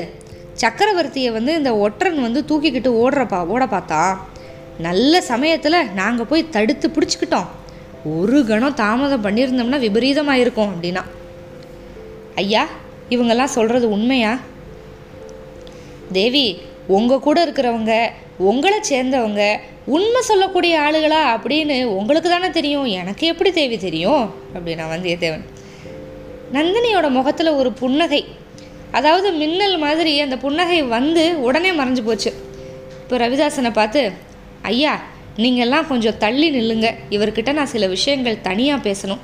சக்கரவர்த்தியை 0.62 1.30
வந்து 1.36 1.52
இந்த 1.60 1.70
ஒற்றன் 1.84 2.20
வந்து 2.26 2.40
தூக்கிக்கிட்டு 2.50 2.90
ஓடுறப்பா 3.02 3.40
ஓட 3.54 3.64
பார்த்தா 3.74 4.00
நல்ல 4.86 5.20
சமயத்தில் 5.32 5.88
நாங்கள் 6.00 6.28
போய் 6.30 6.52
தடுத்து 6.54 6.86
பிடிச்சிக்கிட்டோம். 6.94 7.50
ஒரு 8.14 8.38
கணம் 8.50 8.78
தாமதம் 8.80 9.26
பண்ணியிருந்தோம்னா 9.26 9.80
விபரீதமாக 9.84 10.42
இருக்கும் 10.44 10.72
அப்படின்னா. 10.72 11.02
ஐயா 12.34 12.68
இவங்கெல்லாம் 13.10 13.54
சொல்கிறது 13.56 13.90
உண்மையா? 13.90 14.40
தேவி 16.12 16.60
உங்கள் 16.86 17.18
கூட 17.18 17.46
இருக்கிறவங்க 17.46 18.08
உங்களை 18.38 18.78
சேர்ந்தவங்க 18.90 19.56
உண்மை 19.86 20.20
சொல்லக்கூடிய 20.20 20.78
ஆளுகளா 20.78 21.20
அப்படின்னு 21.36 21.84
உங்களுக்கு 21.84 22.30
தானே 22.30 22.50
தெரியும். 22.50 22.84
எனக்கு 22.84 23.26
எப்படி 23.26 23.52
தேவி 23.52 23.78
தெரியும்? 23.78 24.34
அப்படின்னா 24.54 24.84
வந்தியத்தேவன். 24.92 25.44
நந்தினியோட 26.52 27.10
முகத்தில் 27.10 27.46
ஒரு 27.46 27.72
புன்னகை. 27.72 28.24
அதாவது 28.90 29.32
மின்னல் 29.32 29.78
மாதிரி 29.78 30.20
அந்த 30.20 30.36
புன்னகை 30.36 30.82
வந்து 30.82 31.42
உடனே 31.42 31.70
மறைஞ்சு 31.70 32.04
போச்சு. 32.04 32.32
இப்போ 33.02 33.16
ரவிதாசனை 33.16 33.72
பார்த்து 33.72 34.12
ஐயா 34.62 35.00
நீங்கள்லாம் 35.36 35.86
கொஞ்சம் 35.86 36.18
தள்ளி 36.18 36.48
நில்லுங்க. 36.50 36.94
இவர்கிட்ட 37.10 37.52
நான் 37.52 37.66
சில 37.66 37.86
விஷயங்கள் 37.86 38.40
தனியாக 38.40 38.90
பேசணும். 38.90 39.18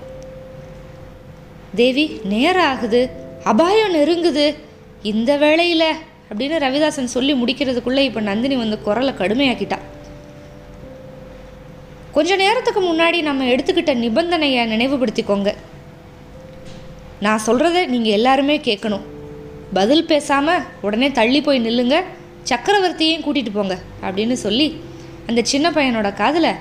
தேவி 1.74 2.20
நேரம் 2.24 2.68
ஆகுது 2.72 3.00
அபாயம் 3.44 3.94
நெருங்குது. 3.94 4.54
இந்த 5.02 5.36
வேளையில் 5.36 5.88
அப்படின்னு 6.30 6.56
ரவிதாசன் 6.64 7.14
சொல்லி 7.14 7.34
முடிக்கிறதுக்குள்ளே 7.34 7.98
இப்போ 7.98 8.20
நந்தினி 8.20 8.56
வந்து 8.56 8.80
குரலை 8.80 9.12
கடுமையாக்கிட்டா. 9.20 9.78
கொஞ்ச 12.12 12.36
நேரத்துக்கு 12.36 12.80
முன்னாடி 12.80 13.22
நம்ம 13.22 13.44
எடுத்துக்கிட்ட 13.44 13.92
நிபந்தனையை 14.04 14.62
நினைவுபடுத்திக்கோங்க. 14.72 15.54
நான் 17.20 17.44
சொல்கிறத 17.46 17.86
நீங்கள் 17.86 18.16
எல்லாருமே 18.18 18.56
கேட்கணும். 18.58 19.06
பதில் 19.72 20.04
பேசாமல் 20.04 20.64
உடனே 20.80 21.10
தள்ளி 21.10 21.40
போய் 21.40 21.64
நில்லுங்க. 21.66 21.96
சக்கரவர்த்தியையும் 22.50 23.24
கூட்டிகிட்டு 23.26 23.52
போங்க 23.54 23.78
அப்படின்னு 24.02 24.32
சொல்லி 24.32 24.80
அந்த 25.26 25.40
சின்ன 25.42 25.70
பையனோட 25.70 26.14
காதில் 26.14 26.52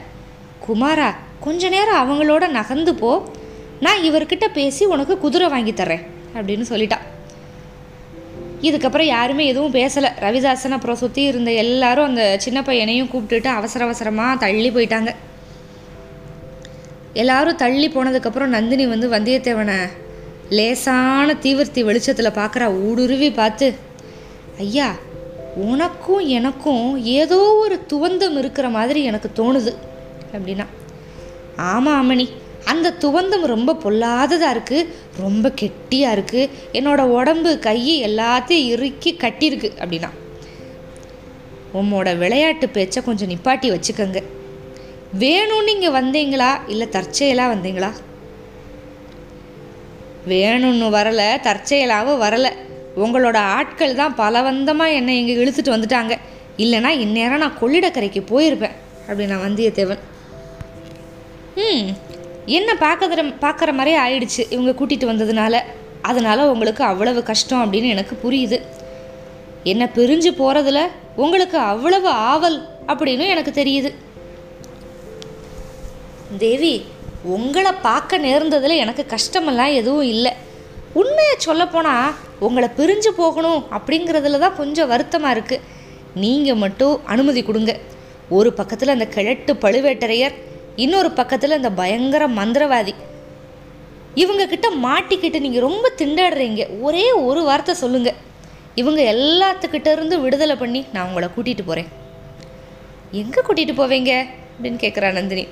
குமாரா 0.68 1.16
கொஞ்ச 1.40 1.70
நேரம் 1.70 2.02
அவங்களோட 2.02 2.48
நகர்ந்து 2.48 2.96
போ. 2.96 3.12
நான் 3.86 4.06
இவர்கிட்ட 4.10 4.46
பேசி 4.58 4.84
உனக்கு 4.94 5.14
குதிரை 5.24 5.48
வாங்கி 5.54 5.74
தர்றேன் 5.74 6.04
அப்படின்னு 6.36 6.66
சொல்லிட்டான் 6.72 7.06
இதுக்கப்புறம் 8.68 9.10
யாருமே 9.16 9.44
எதுவும் 9.52 9.76
பேசலை. 9.78 10.10
ரவிதாசன் 10.26 10.76
அப்புறம் 10.78 11.00
சுற்றி 11.02 11.22
இருந்த 11.24 11.52
எல்லாரும் 11.64 12.08
அந்த 12.10 12.24
சின்ன 12.46 12.60
பையனையும் 12.62 13.10
கூப்பிட்டுட்டு 13.12 13.50
அவசர 13.60 13.86
அவசரமாக 13.86 14.42
தள்ளி 14.46 14.70
போயிட்டாங்க. 14.70 15.12
எல்லாரும் 17.22 17.60
தள்ளி 17.62 17.88
போனதுக்கப்புறம் 17.90 18.54
நந்தினி 18.56 18.88
வந்து 18.88 19.08
வந்தியத்தேவனை 19.16 19.78
லேசான 20.58 21.34
தீவிரத்தி 21.46 21.82
வெளிச்சத்தில் 21.90 22.38
பார்க்குறா 22.40 22.68
ஊடுருவி 22.88 23.30
பார்த்து 23.32 23.68
ஐயா 24.66 24.90
உனக்கும் 25.70 26.26
எனக்கும் 26.38 26.86
ஏதோ 27.22 27.40
ஒரு 27.64 27.76
துவந்தம் 27.92 28.38
இருக்கிற 28.42 28.68
மாதிரி 28.78 29.00
எனக்கு 29.10 29.30
தோணுது 29.40 29.74
அப்படின்னா. 30.36 30.66
ஆமாம் 31.72 32.00
அம்மணி. 32.02 32.28
அந்த 32.66 32.94
துவந்தம் 33.02 33.46
ரொம்ப 33.46 33.74
பொல்லாததாக 33.74 34.56
இருக்குது 34.56 34.88
ரொம்ப 35.18 35.52
கெட்டியாக 35.52 36.16
இருக்குது 36.16 36.50
என்னோட 36.74 37.02
உடம்பு 37.02 37.60
கை 37.60 38.04
எல்லாத்தையும் 38.04 38.68
இறுக்கி 38.68 39.18
கட்டியிருக்கு 39.20 39.72
அப்படின்னா 39.80 40.10
உம்மோட 41.74 42.18
விளையாட்டு 42.18 42.70
பேச்சை 42.70 43.04
கொஞ்சம் 43.04 43.30
நிப்பாட்டி 43.30 43.72
வச்சுக்கோங்க. 43.72 44.24
வேணும்னு 45.20 45.68
இங்கே 45.68 45.90
வந்தீங்களா? 45.90 46.60
இல்லை 46.68 46.90
தற்செயலாக 46.90 47.56
வந்தீங்களா? 47.56 47.92
வேணும்னு 50.28 50.90
வரலை 50.90 51.28
தற்செயலாகவும் 51.40 52.22
வரலை. 52.22 52.52
உங்களோட 52.96 53.36
ஆட்கள் 53.36 53.96
தான் 53.96 54.16
பலவந்தமாக 54.16 54.94
என்னை 54.94 55.18
இங்கே 55.20 55.36
இழுத்துட்டு 55.36 55.76
வந்துட்டாங்க. 55.76 56.18
இல்லைனா 56.58 56.90
இந்நேரம் 56.90 57.38
நான் 57.38 57.58
கொள்ளிடக்கரைக்கு 57.62 58.24
போயிருப்பேன் 58.30 58.76
அப்படின்னா 59.08 59.38
வந்தியத்தேவன். 59.46 59.98
ம். 61.56 62.09
என்ன 62.58 62.70
பார்க்கற 62.86 63.22
பார்க்குற 63.46 63.72
மாதிரியே 63.78 64.00
ஆயிடுச்சு. 64.06 64.44
இவங்க 64.56 64.72
கூட்டிகிட்டு 64.80 65.10
வந்ததுனால. 65.12 65.56
அதனால் 66.10 66.50
உங்களுக்கு 66.54 66.84
அவ்வளவு 66.92 67.22
கஷ்டம் 67.30 67.64
அப்படின்னு 67.64 67.94
எனக்கு 67.96 68.16
புரியுது. 68.24 68.58
என்னை 69.72 69.86
பிரிஞ்சு 69.98 70.32
போகிறதுல 70.42 70.82
உங்களுக்கு 71.24 71.58
அவ்வளவு 71.72 72.10
ஆவல் 72.32 72.60
அப்படின்னு 72.92 73.26
எனக்கு 73.34 73.52
தெரியுது. 73.62 73.90
தேவி 76.44 76.74
உங்களை 77.36 77.72
பார்க்க 77.88 78.18
நேர்ந்ததில் 78.28 78.82
எனக்கு 78.84 79.06
கஷ்டமெல்லாம் 79.16 79.74
எதுவும் 79.80 80.10
இல்லை. 80.14 80.34
உண்மையை 81.02 81.36
சொல்லப்போனால் 81.48 82.16
உங்களை 82.46 82.70
பிரிஞ்சு 82.78 83.12
போகணும் 83.22 83.62
அப்படிங்கிறதுல 83.78 84.40
தான் 84.44 84.60
கொஞ்சம் 84.60 84.92
வருத்தமாக 84.92 85.36
இருக்குது 85.36 85.66
நீங்கள் 86.24 86.62
மட்டும் 86.64 86.96
அனுமதி 87.14 87.42
கொடுங்க. 87.44 87.74
ஒரு 88.38 88.50
பக்கத்தில் 88.60 88.96
அந்த 88.96 89.08
கிழட்டு 89.16 89.54
பழுவேட்டரையர் 89.66 90.36
இன்னொரு 90.76 91.12
பக்கத்தில் 91.12 91.52
அந்த 91.52 91.72
பயங்கர 91.72 92.28
மந்திரவாதி. 92.28 92.94
இவங்க 94.16 94.46
கிட்ட 94.46 94.70
மாட்டிக்கிட்டு 94.70 95.40
நீங்கள் 95.40 95.62
ரொம்ப 95.62 95.92
திண்டாடுறீங்க. 95.98 96.82
ஒரே 96.82 97.12
ஒரு 97.12 97.44
வார்த்தை 97.44 97.76
சொல்லுங்கள் 97.76 98.14
இவங்க 98.76 99.02
எல்லாத்துக்கிட்ட 99.02 99.92
இருந்து 99.92 100.20
விடுதலை 100.20 100.56
பண்ணி 100.56 100.86
நான் 100.94 101.08
உங்களை 101.08 101.30
கூட்டிகிட்டு 101.38 101.62
போகிறேன் 101.66 101.88
எங்கே 103.12 103.42
கூட்டிகிட்டு 103.42 103.78
போவீங்க? 103.78 104.26
அப்படின்னு 104.56 104.76
கேட்குறா 104.76 105.12
நந்தினி. 105.12 105.48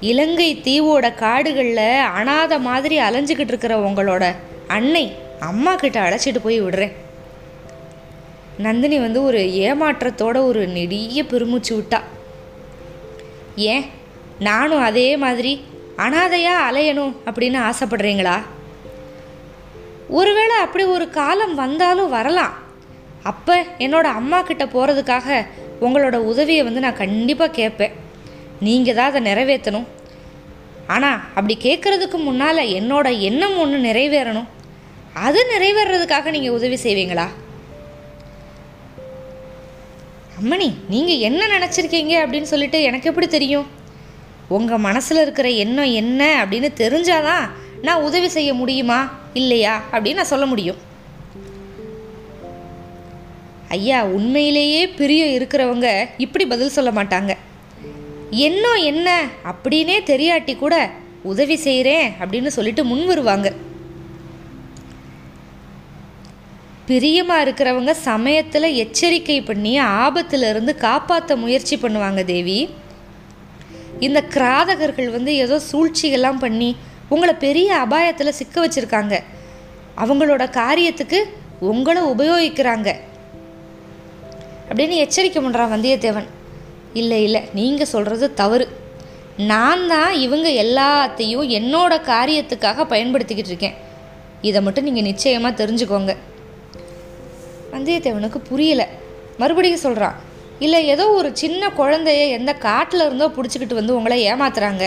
இலங்கை 0.00 0.56
தீவோட 0.56 1.14
காடுகளில் 1.14 2.00
அனாத 2.16 2.58
மாதிரி 2.58 2.98
அலைஞ்சிக்கிட்டு 2.98 3.52
இருக்கிற 3.52 3.78
உங்களோட 3.78 4.34
அன்னை 4.66 5.12
அம்மா 5.40 5.76
கிட்ட 5.76 6.00
அழைச்சிட்டு 6.00 6.38
போய் 6.42 6.62
விடுறேன். 6.62 6.92
நந்தினி 8.58 8.98
வந்து 8.98 9.22
ஒரு 9.22 9.38
ஏமாற்றத்தோட 9.38 10.44
ஒரு 10.44 10.66
நெடிய 10.66 11.26
பெருமூச்சு 11.26 11.78
விட்டா. 11.78 12.00
ஏன்? 13.56 13.84
நானும் 14.48 14.86
அதே 14.88 15.08
மாதிரி 15.24 15.52
அனாதையாக 16.04 16.66
அலையணும் 16.68 17.14
அப்படின்னு 17.28 17.58
ஆசைப்படுறீங்களா? 17.68 18.36
ஒருவேளை 20.18 20.56
அப்படி 20.64 20.84
ஒரு 20.96 21.06
காலம் 21.18 21.54
வந்தாலும் 21.62 22.12
வரலாம். 22.16 22.54
அப்போ 23.30 23.56
என்னோட 23.84 24.06
அம்மா 24.20 24.38
கிட்ட 24.42 24.64
போகிறதுக்காக 24.74 25.28
உங்களோட 25.86 26.16
உதவியை 26.30 26.62
வந்து 26.66 26.84
நான் 26.84 27.02
கண்டிப்பாக 27.02 27.56
கேட்பேன். 27.58 27.94
நீங்கள் 28.66 28.96
தான் 28.98 29.10
அதை 29.10 29.20
நிறைவேற்றணும். 29.28 29.86
ஆனால் 30.94 31.20
அப்படி 31.36 31.54
கேட்குறதுக்கு 31.66 32.18
முன்னால் 32.28 32.70
என்னோட 32.78 33.06
எண்ணம் 33.28 33.56
ஒன்று 33.62 33.78
நிறைவேறணும். 33.88 34.48
அது 35.26 35.40
நிறைவேறதுக்காக 35.52 36.30
நீங்கள் 36.34 36.56
உதவி 36.58 36.78
செய்வீங்களா? 36.84 37.26
அம்மணி 40.40 40.68
நீங்கள் 40.92 41.22
என்ன 41.28 41.42
நினச்சிருக்கீங்க 41.54 42.14
அப்படின்னு 42.24 42.52
சொல்லிட்டு 42.52 42.78
எனக்கு 42.88 43.10
எப்படி 43.10 43.28
தெரியும்? 43.36 43.66
உங்கள் 44.52 44.78
மனசில் 44.78 45.20
இருக்கிற 45.20 45.48
எண்ணம் 45.48 45.92
என்ன 45.92 46.46
அப்படின்னு 46.48 46.68
தெரிஞ்சாதான் 46.76 47.48
நான் 47.82 48.02
உதவி 48.02 48.28
செய்ய 48.28 48.54
முடியுமா? 48.54 49.18
இல்லையா? 49.32 49.82
அப்படின்னு 49.92 50.14
நான் 50.14 50.24
சொல்ல 50.24 50.46
முடியும். 50.46 50.76
ஐயா 53.68 54.04
உண்மையிலேயே 54.04 54.88
பிரியம் 54.88 55.28
இருக்கிறவங்க 55.28 56.08
இப்படி 56.16 56.46
பதில் 56.46 56.68
சொல்ல 56.68 56.90
மாட்டாங்க. 56.90 57.36
எண்ணம் 58.30 58.82
என்ன 58.82 59.26
அப்படின்னே 59.44 59.98
தெரியாட்டி 60.06 60.56
கூட 60.56 60.90
உதவி 61.22 61.56
செய்கிறேன் 61.56 62.12
அப்படின்னு 62.20 62.46
சொல்லிட்டு 62.46 62.84
முன் 62.84 63.06
வருவாங்க. 63.06 63.52
பிரியமாக 66.86 67.50
இருக்கிறவங்க 67.50 67.90
சமயத்தில் 67.90 68.74
எச்சரிக்கை 68.74 69.40
பண்ணி 69.40 69.80
ஆபத்துல 69.80 70.48
இருந்து 70.48 70.76
காப்பாற்ற 70.76 71.36
முயற்சி 71.36 71.76
பண்ணுவாங்க 71.76 72.24
தேவி. 72.24 72.68
இந்த 74.06 74.20
கிராதகர்கள் 74.34 75.10
வந்து 75.16 75.32
ஏதோ 75.44 75.56
சூழ்ச்சிகள்லாம் 75.70 76.42
பண்ணி 76.44 76.70
உங்களை 77.14 77.34
பெரிய 77.46 77.68
அபாயத்தில் 77.84 78.38
சிக்க 78.40 78.56
வச்சுருக்காங்க. 78.64 79.14
அவங்களோட 80.02 80.44
காரியத்துக்கு 80.60 81.18
உங்களை 81.70 82.02
உபயோகிக்கிறாங்க. 82.12 82.88
அப்படின்னு 84.68 84.96
எச்சரிக்கை 85.04 85.40
பண்ணுறான் 85.42 85.72
வந்தியத்தேவன். 85.74 86.28
இல்லை 87.00 87.18
இல்லை 87.26 87.42
நீங்கள் 87.58 87.90
சொல்கிறது 87.94 88.26
தவறு. 88.40 88.66
நான் 89.52 89.84
தான் 89.92 90.12
இவங்க 90.24 90.48
எல்லாத்தையும் 90.64 91.46
என்னோட 91.58 91.92
காரியத்துக்காக 92.12 92.86
பயன்படுத்திக்கிட்டு 92.92 93.52
இருக்கேன். 93.52 93.76
இதை 94.48 94.60
மட்டும் 94.66 94.86
நீங்கள் 94.88 95.08
நிச்சயமாக 95.10 95.58
தெரிஞ்சுக்கோங்க. 95.62 96.14
வந்தியத்தேவனுக்கு 97.74 98.40
புரியலை. 98.50 98.86
மறுபடியும் 99.42 99.84
சொல்கிறான் 99.86 100.16
இல்லை 100.62 100.80
ஏதோ 100.86 101.04
ஒரு 101.10 101.28
சின்ன 101.32 101.68
குழந்தைய 101.78 102.22
எந்த 102.30 102.52
காட்டில் 102.66 103.06
இருந்தோ 103.06 103.26
பிடிச்சிக்கிட்டு 103.36 103.74
வந்து 103.74 103.96
உங்களை 103.96 104.16
ஏமாத்துறாங்க. 104.32 104.84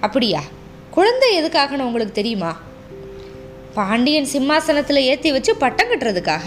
அப்படியா? 0.00 0.42
குழந்தை 0.90 1.28
எதுக்காகன்னு 1.40 1.86
உங்களுக்கு 1.88 2.14
தெரியுமா? 2.20 2.52
பாண்டியன் 3.74 4.28
சிம்மாசனத்தில் 4.34 5.06
ஏற்றி 5.10 5.30
வச்சு 5.32 5.52
பட்டம் 5.56 5.90
கட்டுறதுக்காக 5.90 6.46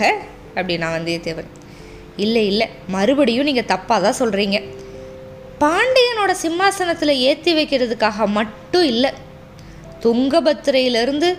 அப்படின்னா 0.56 0.88
வந்தியத்தேவன் 0.96 1.50
இல்லை 2.16 2.44
இல்லை 2.48 2.68
மறுபடியும் 2.88 3.48
நீங்கள் 3.50 3.68
தப்பாக 3.68 4.00
தான் 4.06 4.20
சொல்கிறீங்க 4.20 4.58
பாண்டியனோட 5.60 6.32
சிம்மாசனத்தில் 6.44 7.22
ஏற்றி 7.28 7.52
வைக்கிறதுக்காக 7.54 8.28
மட்டும் 8.38 8.86
இல்லை 8.86 9.12
துங்கபத்திரையிலிருந்து 10.04 11.30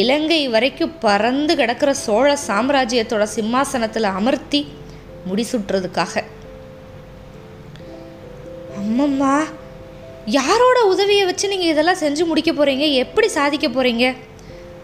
இலங்கை 0.00 0.40
வரைக்கும் 0.48 0.98
பறந்து 0.98 1.52
கிடக்கிற 1.56 1.90
சோழ 2.04 2.28
சாம்ராஜ்யத்தோட 2.48 3.24
சிம்மாசனத்தில் 3.36 4.08
அமர்த்தி 4.10 4.60
முடிசுட்டுறதுக்காக. 5.28 6.22
அம்மம்மா 8.80 9.34
யாரோட 10.24 10.78
உதவியை 10.84 11.24
வச்சு 11.24 11.48
நீங்கள் 11.48 11.68
இதெல்லாம் 11.68 12.02
செஞ்சு 12.02 12.24
முடிக்க 12.24 12.52
போகிறீங்க 12.52 12.92
எப்படி 12.92 13.28
சாதிக்க 13.28 13.68
போகிறீங்க 13.68 14.14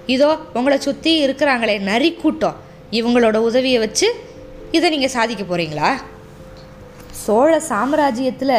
இதோ 0.06 0.38
உங்களை 0.52 0.78
சுற்றி 0.78 1.12
இருக்கிறாங்களே 1.26 1.80
நரி 1.80 2.12
கூட்டம் 2.12 2.56
இவங்களோட 2.90 3.36
உதவியை 3.36 3.78
வச்சு 3.78 4.08
இதை 4.70 4.90
நீங்கள் 4.90 5.14
சாதிக்க 5.16 5.42
போகிறீங்களா 5.44 5.90
சோழ 7.10 7.62
சாம்ராஜ்யத்தில் 7.68 8.58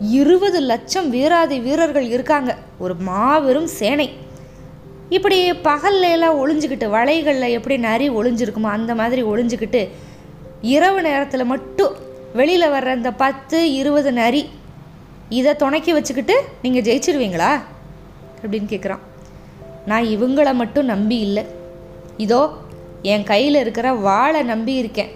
இருபது 0.00 0.60
லட்சம் 0.60 1.10
வீராதி 1.10 1.58
வீரர்கள் 1.60 2.08
இருக்காங்க. 2.08 2.56
ஒரு 2.78 2.94
மாபெரும் 2.94 3.66
சேனை. 3.66 4.08
இப்படி 5.08 5.52
பகல்ல 5.52 6.10
எல்லாம் 6.10 6.38
ஒளிஞ்சுக்கிட்டு 6.40 6.86
வலைகளில் 6.90 7.54
எப்படி 7.58 7.76
நரி 7.76 8.10
ஒளிஞ்சிருக்குமோ 8.10 8.70
அந்த 8.78 8.94
மாதிரி 8.94 9.22
ஒளிஞ்சுக்கிட்டு 9.22 9.82
இரவு 10.60 11.02
நேரத்தில் 11.02 11.44
மட்டும் 11.44 11.94
வெளியில் 12.32 12.70
வர்ற 12.70 12.94
இந்த 12.96 13.12
பத்து 13.12 13.72
இருபது 13.72 14.12
நரி 14.12 14.48
இதை 15.28 15.56
துணைக்கி 15.56 15.92
வச்சுக்கிட்டு 15.92 16.44
நீங்கள் 16.62 16.82
ஜெயிச்சிருவீங்களா? 16.82 17.60
அப்படின்னு 18.42 18.70
கேட்குறான் 18.72 18.98
நான் 19.86 20.02
இவங்கள 20.02 20.54
மட்டும் 20.54 20.84
நம்பி 20.84 21.18
இல்லை. 21.18 21.44
இதோ 22.16 22.52
என் 23.02 23.22
கையில் 23.22 23.54
இருக்கிற 23.54 23.92
வாளை 23.92 24.42
நம்பி 24.42 24.74
இருக்கேன். 24.74 25.10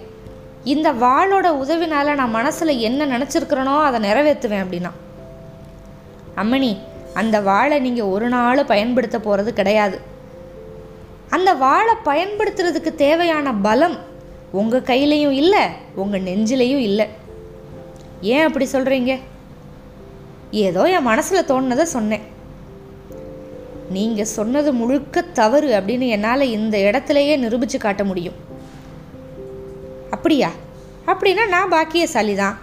இந்த 0.63 0.93
வாளோட 0.93 1.47
உதவினால் 1.63 2.15
நான் 2.15 2.29
மனசில் 2.29 2.77
என்ன 2.77 3.05
நினச்சிருக்கிறேனோ 3.05 3.81
அதை 3.83 4.11
நிறைவேற்றுவேன் 4.11 4.63
அப்படின்னா. 4.65 4.91
அம்மணி 6.35 6.77
அந்த 7.13 7.41
வாளை 7.41 7.79
நீங்கள் 7.79 8.05
ஒரு 8.05 8.29
நாள் 8.29 8.65
பயன்படுத்த 8.65 9.19
போகிறது 9.19 9.53
கிடையாது. 9.53 9.99
அந்த 11.29 11.53
வாளை 11.53 11.93
பயன்படுத்துறதுக்கு 12.05 12.95
தேவையான 12.95 13.53
பலம் 13.53 13.99
உங்கள் 14.51 14.87
கையிலையும் 14.89 15.35
இல்லை 15.41 15.63
உங்கள் 15.95 16.25
நெஞ்சிலையும் 16.27 16.83
இல்லை. 16.89 17.05
ஏன் 18.21 18.45
அப்படி 18.47 18.65
சொல்கிறீங்க 18.73 19.11
ஏதோ 20.65 20.81
என் 20.95 21.09
மனசில் 21.09 21.47
தோணுனதை 21.49 21.81
சொன்னேன். 21.81 22.25
நீங்கள் 23.95 24.33
சொன்னது 24.37 24.73
முழுக்க 24.73 25.21
தவறு 25.21 25.69
அப்படின்னு 25.77 26.07
என்னால் 26.15 26.51
இந்த 26.57 26.77
இடத்துலையே 26.77 27.35
நிரூபித்து 27.37 27.77
காட்ட 27.79 28.03
முடியும். 28.03 28.37
அப்படியா? 30.15 30.49
அப்படின்னா 31.11 31.47
நான் 31.49 31.73
பாக்கியசாலி 31.73 32.35
தான். 32.35 32.57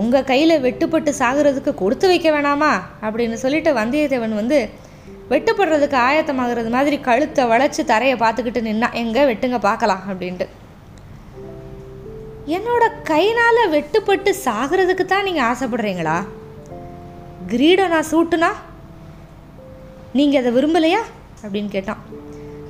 உங்கள் 0.00 0.28
கையில் 0.30 0.62
வெட்டுப்பட்டு 0.66 1.10
சாகிறதுக்கு 1.18 1.74
கொடுத்து 1.74 2.06
வைக்க 2.08 2.30
வேணாமா? 2.30 2.72
அப்படின்னு 3.02 3.36
சொல்லிட்டு 3.44 3.72
வந்தியத்தேவன் 3.80 4.40
வந்து 4.40 4.58
வெட்டுப்படுறதுக்கு 5.30 5.98
ஆயத்தமாகிறது 6.08 6.70
மாதிரி 6.76 7.00
கழுத்தை 7.00 7.44
வளைச்சி 7.44 7.84
தரையை 7.84 8.16
பார்த்துக்கிட்டு 8.18 8.62
நின்னா 8.68 8.92
எங்கே 8.92 9.24
வெட்டுங்க 9.30 9.58
பார்க்கலாம் 9.58 10.04
அப்படின்ட்டு. 10.08 10.48
என்னோட 12.54 12.84
கைனால் 13.02 13.70
வெட்டுப்பட்டு 13.72 14.30
சாகிறதுக்கு 14.44 15.04
தான் 15.04 15.24
நீங்கள் 15.28 15.46
ஆசைப்படுறீங்களா? 15.52 16.16
கிரீடம் 17.46 17.92
நான் 17.94 18.10
சூட்டுனா 18.10 18.50
நீங்கள் 20.18 20.40
அதை 20.40 20.50
விரும்பலையா? 20.56 21.00
அப்படின்னு 21.42 21.68
கேட்டான். 21.68 22.00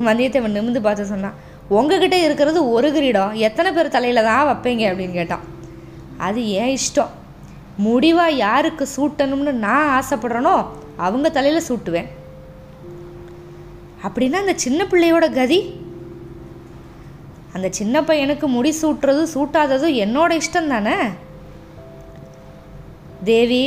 வந்தியத்தேவன் 0.06 0.56
நிமிந்து 0.56 0.80
பார்த்து 0.80 1.04
சொன்னான் 1.04 1.36
உங்ககிட்ட 1.68 2.16
இருக்கிறது 2.24 2.70
ஒரு 2.70 2.92
கிரீடம் 2.92 3.32
எத்தனை 3.48 3.72
பேர் 3.72 3.94
தலையில் 3.98 4.26
தான் 4.28 4.48
வைப்பீங்க? 4.48 4.84
அப்படின்னு 4.90 5.12
கேட்டான். 5.12 5.44
அது 6.26 6.48
ஏன் 6.48 6.76
இஷ்டம்? 6.76 7.14
முடிவாக 7.76 8.30
யாருக்கு 8.30 8.88
சூட்டணும்னு 8.96 9.52
நான் 9.66 9.90
ஆசைப்படுறேனோ 9.98 10.54
அவங்க 10.96 11.30
தலையில் 11.30 11.68
சூட்டுவேன். 11.68 12.08
அப்படின்னா 14.06 14.38
அந்த 14.44 14.54
சின்ன 14.64 14.84
பிள்ளையோட 14.84 15.26
கதி 15.34 15.58
அந்த 17.56 17.68
சின்ன 17.78 18.00
பையனுக்கு 18.08 18.46
முடி 18.56 18.70
சூட்டுறதும் 18.82 19.32
சூட்டாததும் 19.34 19.96
என்னோட 20.04 20.30
இஷ்டம் 20.40 20.72
தானே? 20.74 20.96
தேவி 23.30 23.64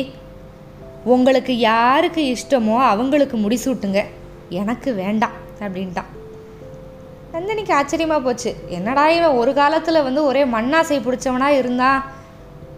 உங்களுக்கு 1.14 1.54
யாருக்கு 1.60 2.22
இஷ்டமோ 2.36 2.78
அவங்களுக்கு 2.94 3.38
முடிசூட்டுங்க 3.38 4.02
எனக்கு 4.62 4.90
வேண்டாம் 5.02 5.36
அப்படின்ட்டான். 5.64 6.10
நந்தினிக்கு 7.34 7.74
ஆச்சரியமாக 7.80 8.22
போச்சு. 8.26 8.52
என்னடா 8.78 9.04
இவன் 9.18 9.40
ஒரு 9.42 9.52
காலத்தில் 9.60 10.06
வந்து 10.08 10.22
ஒரே 10.30 10.44
மண்ணாசை 10.56 10.98
பிடிச்சவனா 11.08 11.50
இருந்தான் 11.62 12.00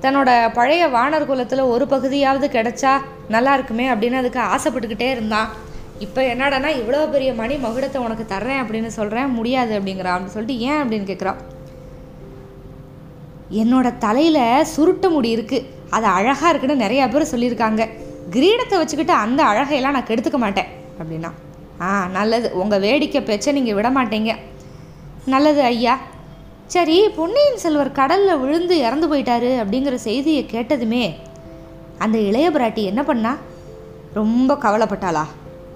தன்னோட 0.04 0.30
பழைய 0.58 0.84
வானர் 0.96 1.26
குலத்தில் 1.30 1.70
ஒரு 1.74 1.86
பகுதியாவது 1.94 2.48
கிடைச்சா 2.58 2.94
நல்லா 3.36 3.54
இருக்குமே 3.58 3.86
அப்படின்னு 3.90 4.22
அதுக்கு 4.22 4.42
ஆசைப்பட்டுக்கிட்டே 4.54 5.10
இருந்தான். 5.16 5.50
இப்போ 6.06 6.22
என்னடானா 6.32 6.70
இவ்வளோ 6.82 7.00
பெரிய 7.14 7.32
மணி 7.40 7.56
மகுடத்தை 7.66 8.00
உனக்கு 8.06 8.26
தர்றேன் 8.34 8.62
அப்படின்னு 8.62 8.90
சொல்கிறேன் 8.98 9.34
முடியாது 9.38 9.74
அப்படிங்கிறான் 9.80 10.16
அப்படின்னு 10.16 10.36
சொல்லிட்டு 10.36 10.64
ஏன் 10.70 10.80
அப்படின்னு 10.84 11.10
கேட்குறான் 11.10 11.40
என்னோட 13.62 13.88
தலையில் 14.06 14.68
சுருட்ட 14.74 15.06
முடி 15.16 15.30
இருக்குது 15.38 15.68
அது 15.96 16.08
அழகாக 16.18 16.52
இருக்குன்னு 16.52 16.84
நிறையா 16.84 17.06
பேர் 17.14 17.32
சொல்லியிருக்காங்க. 17.32 17.84
கிரீடத்தை 18.36 18.76
வச்சுக்கிட்டு 18.82 19.14
அந்த 19.24 19.42
அழகையெல்லாம் 19.52 19.96
நான் 19.98 20.08
கெடுத்துக்க 20.10 20.40
மாட்டேன் 20.44 20.70
அப்படின்னா. 21.00 21.32
ஆ 21.86 21.90
நல்லது. 22.18 22.48
உங்கள் 22.62 22.84
வேடிக்கை 22.86 23.22
பேச்சை 23.30 23.54
நீங்கள் 23.58 23.78
விட 23.80 23.90
மாட்டீங்க. 23.98 24.34
நல்லது 25.34 25.62
ஐயா. 25.72 25.96
சரி 26.76 26.98
பொன்னியின் 27.18 27.62
செல்வர் 27.64 27.98
கடலில் 28.00 28.42
விழுந்து 28.44 28.76
இறந்து 28.86 29.10
போயிட்டாரு 29.12 29.52
அப்படிங்கிற 29.64 29.96
செய்தியை 30.08 30.44
கேட்டதுமே 30.54 31.04
அந்த 32.06 32.18
இளைய 32.30 32.48
பிராட்டி 32.58 32.84
என்ன 32.92 33.04
பண்ணா? 33.12 33.34
ரொம்ப 34.20 34.58
கவலைப்பட்டாளா? 34.66 35.26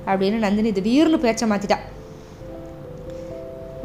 அப்படின்னு 0.07 0.37
நந்தினி 0.45 0.71
திடீர்னு 0.71 1.19
பேச்சை 1.19 1.47
மாற்றிட்டா 1.49 1.77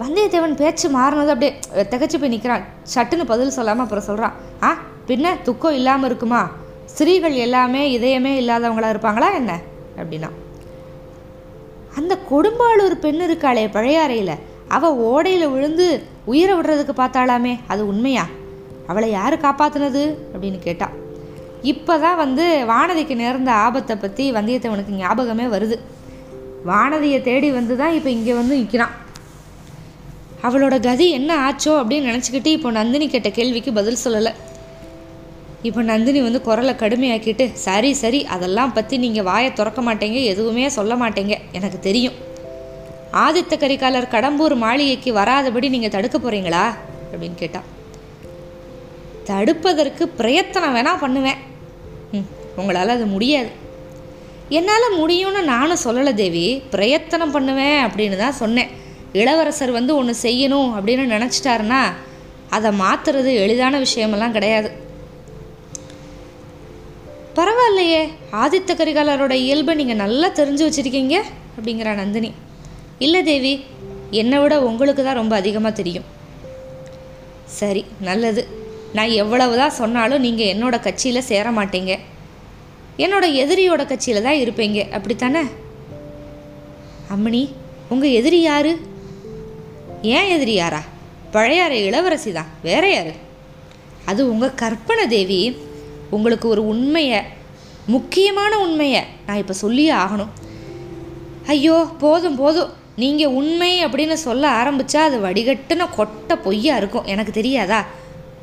வந்தியத்தேவன் 0.03 0.59
பேச்சு 0.61 0.87
மாறினது 0.89 1.33
அப்படியே 1.35 1.53
திகச்சு 1.93 2.19
போய் 2.21 2.33
நிற்கிறான் 2.35 2.65
சட்டுன்னு 2.95 3.25
பதில் 3.25 3.57
சொல்லாமல் 3.57 3.85
அப்புறம் 3.85 4.07
சொல்கிறான் 4.11 4.37
ஆ 4.63 4.71
பின்ன 5.09 5.35
துக்கம் 5.43 5.73
இல்லாமல் 5.73 6.09
இருக்குமா? 6.11 6.41
ஸ்திரீகள் 6.85 7.35
எல்லாமே 7.47 7.83
இதயமே 7.99 8.33
இல்லாதவங்களா 8.43 8.93
இருப்பாங்களா 8.95 9.29
என்ன? 9.35 9.53
அப்படின்னா. 9.97 10.31
அந்த 11.97 12.19
கொடும்பாளூர் 12.31 12.97
பெண் 13.05 13.21
இருக்காளே 13.27 13.65
பழையாறையில் 13.73 14.35
அவள் 14.69 14.99
ஓடையில் 15.11 15.53
விழுந்து 15.53 15.87
உயிரை 16.25 16.55
விடுறதுக்கு 16.57 16.95
பார்த்தாளாமே 17.03 17.55
அது 17.69 17.83
உண்மையா? 17.87 18.25
அவளை 18.87 19.11
யார் 19.11 19.45
காப்பாற்றுனது 19.47 20.03
அப்படின்னு 20.35 20.59
கேட்டா. 20.59 20.89
இப்போ 21.63 21.99
தான் 21.99 22.17
வந்து 22.17 22.45
வானதிக்கு 22.69 23.15
நேர்ந்த 23.17 23.53
ஆபத்தை 23.53 23.97
பற்றி 23.97 24.33
வந்தியத்தேவனுக்கு 24.33 25.01
ஞாபகமே 25.03 25.45
வருது. 25.45 25.79
வானதியை 26.69 27.19
தேடி 27.29 27.49
வந்து 27.59 27.75
தான் 27.81 27.95
இப்போ 27.99 28.11
இங்கே 28.17 28.35
வந்து 28.39 28.55
நிற்கிறான் 28.61 28.95
அவளோட 30.47 30.75
கதி 30.87 31.07
என்ன 31.19 31.31
ஆச்சோ 31.47 31.73
அப்படின்னு 31.81 32.11
நினச்சிக்கிட்டு 32.11 32.51
இப்போ 32.57 32.71
நந்தினி 32.79 33.07
கேட்ட 33.09 33.31
கேள்விக்கு 33.39 33.71
பதில் 33.79 34.03
சொல்லலை. 34.05 34.33
இப்போ 35.69 35.81
நந்தினி 35.91 36.21
வந்து 36.27 36.41
குரலை 36.47 36.75
கடுமையாக்கிட்டு 36.83 37.45
சரி 37.65 37.91
சரி 38.03 38.21
அதெல்லாம் 38.35 38.75
பற்றி 38.77 38.97
நீங்கள் 39.05 39.27
வாயை 39.31 39.51
திறக்க 39.59 39.81
மாட்டேங்க 39.89 40.21
எதுவுமே 40.33 40.69
சொல்ல 40.79 40.95
மாட்டேங்க 41.03 41.37
எனக்கு 41.59 41.81
தெரியும். 41.89 42.17
ஆதித்த 43.25 43.55
கரிகாலர் 43.65 44.13
கடம்பூர் 44.15 44.55
மாளிகைக்கு 44.65 45.13
வராதபடி 45.21 45.69
நீங்கள் 45.75 45.95
தடுக்க 45.97 46.17
போகிறீங்களா 46.19 46.65
அப்படின்னு 47.13 47.39
கேட்டான் 47.43 47.69
தடுப்பதற்கு 49.31 50.05
பிரயத்தனம் 50.21 50.77
வேணால் 50.77 51.03
பண்ணுவேன். 51.05 51.41
ம் 52.17 52.29
உங்களால் 52.61 52.95
அது 52.97 53.07
முடியாது. 53.17 53.51
என்னால் 54.59 54.97
முடியும்னு 55.01 55.41
நானும் 55.55 55.85
சொல்லலை 55.87 56.13
தேவி. 56.21 56.45
பிரயத்தனம் 56.75 57.35
பண்ணுவேன் 57.37 57.81
அப்படின்னு 57.87 58.17
தான் 58.23 58.41
சொன்னேன். 58.43 58.71
இளவரசர் 59.21 59.73
வந்து 59.79 59.93
ஒன்று 60.01 60.15
செய்யணும் 60.27 60.71
அப்படின்னு 60.77 61.05
நினச்சிட்டாருன்னா 61.15 61.81
அதை 62.57 62.71
மாற்றுறது 62.83 63.33
எளிதான 63.45 63.79
விஷயமெல்லாம் 63.87 64.37
கிடையாது. 64.37 64.71
பரவாயில்லையே 67.39 68.01
ஆதித்த 68.43 68.71
கரிகாலரோட 68.81 69.35
இயல்பை 69.47 69.75
நீங்கள் 69.81 70.03
நல்லா 70.05 70.29
தெரிஞ்சு 70.39 70.65
வச்சுருக்கீங்க 70.67 71.17
அப்படிங்கிறா 71.57 71.93
நந்தினி. 72.03 72.31
இல்லை 73.07 73.21
தேவி 73.31 73.53
என்னை 74.21 74.39
விட 74.43 74.55
உங்களுக்கு 74.69 75.03
தான் 75.05 75.21
ரொம்ப 75.21 75.35
அதிகமாக 75.41 75.79
தெரியும். 75.81 76.07
சரி 77.59 77.83
நல்லது. 78.09 78.43
நான் 78.97 79.13
எவ்வளவு 79.23 79.55
தான் 79.63 79.79
சொன்னாலும் 79.81 80.25
நீங்கள் 80.27 80.51
என்னோட 80.55 80.77
கட்சியில் 80.87 81.29
சேர 81.31 81.51
மாட்டீங்க. 81.59 81.95
என்னோட 83.05 83.25
எதிரியோட 83.43 83.87
கட்சியில் 83.87 84.23
தான் 84.23 84.41
இருப்பீங்க. 84.45 84.91
அப்படித்தானே? 84.91 85.43
அம்மணி 87.15 87.43
உங்கள் 87.89 88.17
எதிரி 88.19 88.41
யாரு? 88.41 88.73
ஏன் 90.03 90.29
எதிரி 90.35 90.55
யாரா? 90.55 90.81
பழையாறை 91.31 91.85
இளவரசி 91.85 92.33
தான். 92.33 92.51
வேற 92.63 92.85
யாரு? 92.93 93.13
அது 94.05 94.21
உங்கள் 94.31 94.55
கற்பனை 94.55 95.07
தேவி. 95.07 95.57
உங்களுக்கு 96.11 96.49
ஒரு 96.49 96.63
உண்மையை 96.67 97.21
முக்கியமான 97.87 98.59
உண்மையை 98.59 99.03
நான் 99.27 99.37
இப்போ 99.37 99.53
சொல்லியே 99.53 99.93
ஆகணும். 100.05 100.33
ஐயோ 101.47 101.77
போதும் 101.99 102.37
போதும். 102.37 102.73
நீங்கள் 102.97 103.35
உண்மை 103.41 103.85
அப்படின்னு 103.85 104.13
சொல்ல 104.13 104.45
ஆரம்பித்தா 104.49 105.01
அது 105.09 105.19
வடிகட்டுன 105.19 105.87
கொட்டை 105.97 106.37
பொய்யா 106.37 106.77
இருக்கும். 106.77 107.05
எனக்கு 107.05 107.33
தெரியாதா? 107.33 107.81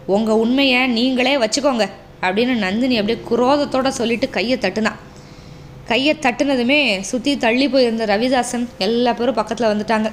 உங்கள் 0.05 0.35
உண்மையை 0.35 0.87
நீங்களே 0.87 1.35
வச்சுக்கோங்க. 1.35 1.85
அப்படின்னு 2.21 2.53
நந்தினி 2.53 2.97
அப்படியே 2.97 3.23
குரோதத்தோட 3.29 3.87
சொல்லிட்டு 3.87 4.29
கையை 4.29 4.57
தட்டுனான் 4.57 4.99
கையை 5.85 6.15
தட்டுனதுமே 6.21 6.99
சுற்றி 6.99 7.37
தள்ளி 7.37 7.69
போயிருந்த 7.69 8.05
ரவிதாசன் 8.05 8.67
எல்லா 8.77 9.13
பேரும் 9.13 9.35
பக்கத்தில் 9.35 9.67
வந்துட்டாங்க. 9.67 10.11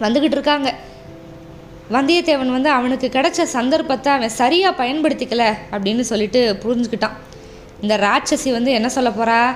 வந்துக்கிட்டு 0.00 0.36
இருக்காங்க. 0.38 0.74
வந்தியத்தேவன் 1.92 2.46
வந்து 2.46 2.70
அவனுக்கு 2.70 3.06
கிடைச்ச 3.06 3.42
சந்தர்ப்பத்தை 3.42 4.12
அவன் 4.12 4.28
சரியாக 4.28 4.84
பயன்படுத்திக்கல 4.84 5.54
அப்படின்னு 5.70 6.00
சொல்லிட்டு 6.00 6.58
புரிஞ்சுக்கிட்டான். 6.62 7.16
இந்த 7.80 7.96
ராட்சசி 7.96 8.52
வந்து 8.52 8.72
என்ன 8.72 8.88
சொல்ல 8.88 9.10
போகிறா 9.10 9.54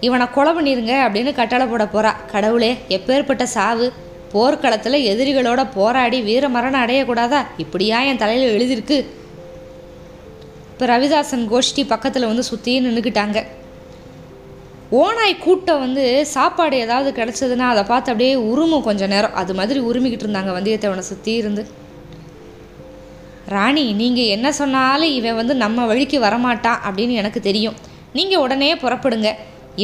இவனை 0.00 0.26
கொலை 0.30 0.52
பண்ணிருங்க 0.52 0.94
அப்படின்னு 1.06 1.32
கட்டளை 1.34 1.66
போட 1.66 1.84
போகிறா 1.84 2.12
கடவுளே 2.32 2.78
எப்பேற்பட்ட 2.88 3.42
சாவு. 3.42 3.92
போர்க்களத்தில் 4.32 5.04
எதிரிகளோட 5.12 5.66
போராடி 5.74 6.20
வீர 6.20 6.48
மரணம் 6.48 6.84
அடையக்கூடாதா? 6.84 7.46
இப்படியா 7.56 8.02
என் 8.02 8.16
தலையில் 8.16 8.54
எழுதியிருக்கு? 8.56 9.04
இப்போ 10.76 10.86
ரவிதாசன் 10.88 11.44
கோஷ்டி 11.50 11.82
பக்கத்தில் 11.90 12.26
வந்து 12.30 12.42
சுற்றி 12.48 12.72
நின்றுக்கிட்டாங்க 12.86 13.38
ஓனாய் 14.98 15.34
கூட்டம் 15.44 15.78
வந்து 15.84 16.02
சாப்பாடு 16.32 16.76
ஏதாவது 16.84 17.10
கிடச்சதுன்னா 17.18 17.66
அதை 17.74 17.82
பார்த்து 17.90 18.10
அப்படியே 18.12 18.34
உருமும் 18.50 18.84
கொஞ்சம் 18.88 19.10
நேரம். 19.12 19.36
அது 19.40 19.54
மாதிரி 19.58 19.78
உருமிக்கிட்டு 19.88 20.26
இருந்தாங்க 20.26 20.50
வந்தியத்தேவனை 20.56 21.04
சுற்றி 21.08 21.32
இருந்து. 21.34 21.62
ராணி 23.54 23.84
நீங்கள் 24.00 24.32
என்ன 24.34 24.50
சொன்னாலும் 24.52 25.14
இவன் 25.18 25.38
வந்து 25.40 25.54
நம்ம 25.62 25.86
வழிக்கு 25.90 26.18
வரமாட்டான் 26.26 26.82
அப்படின்னு 26.88 27.14
எனக்கு 27.20 27.40
தெரியும். 27.40 27.78
நீங்கள் 28.12 28.42
உடனே 28.44 28.70
புறப்படுங்க. 28.74 29.32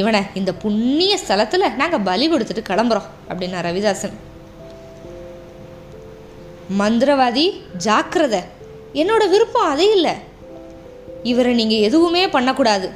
இவனை 0.01 0.21
இந்த 0.41 0.55
புண்ணிய 0.65 1.15
ஸ்தலத்தில் 1.23 1.67
நாங்கள் 1.81 2.05
பலி 2.09 2.29
கொடுத்துட்டு 2.33 2.65
கிளம்புறோம் 2.71 3.09
அப்படின்னா 3.31 3.63
ரவிதாசன். 3.69 4.19
மந்திரவாதி 6.83 7.47
ஜாக்கிரதை. 7.87 8.43
என்னோட 9.03 9.23
விருப்பம் 9.35 9.73
அதே 9.73 9.89
இல்லை. 9.97 10.15
இவரை 11.23 11.55
நீங்கள் 11.55 11.85
எதுவுமே 11.89 12.29
பண்ணக்கூடாது. 12.29 12.91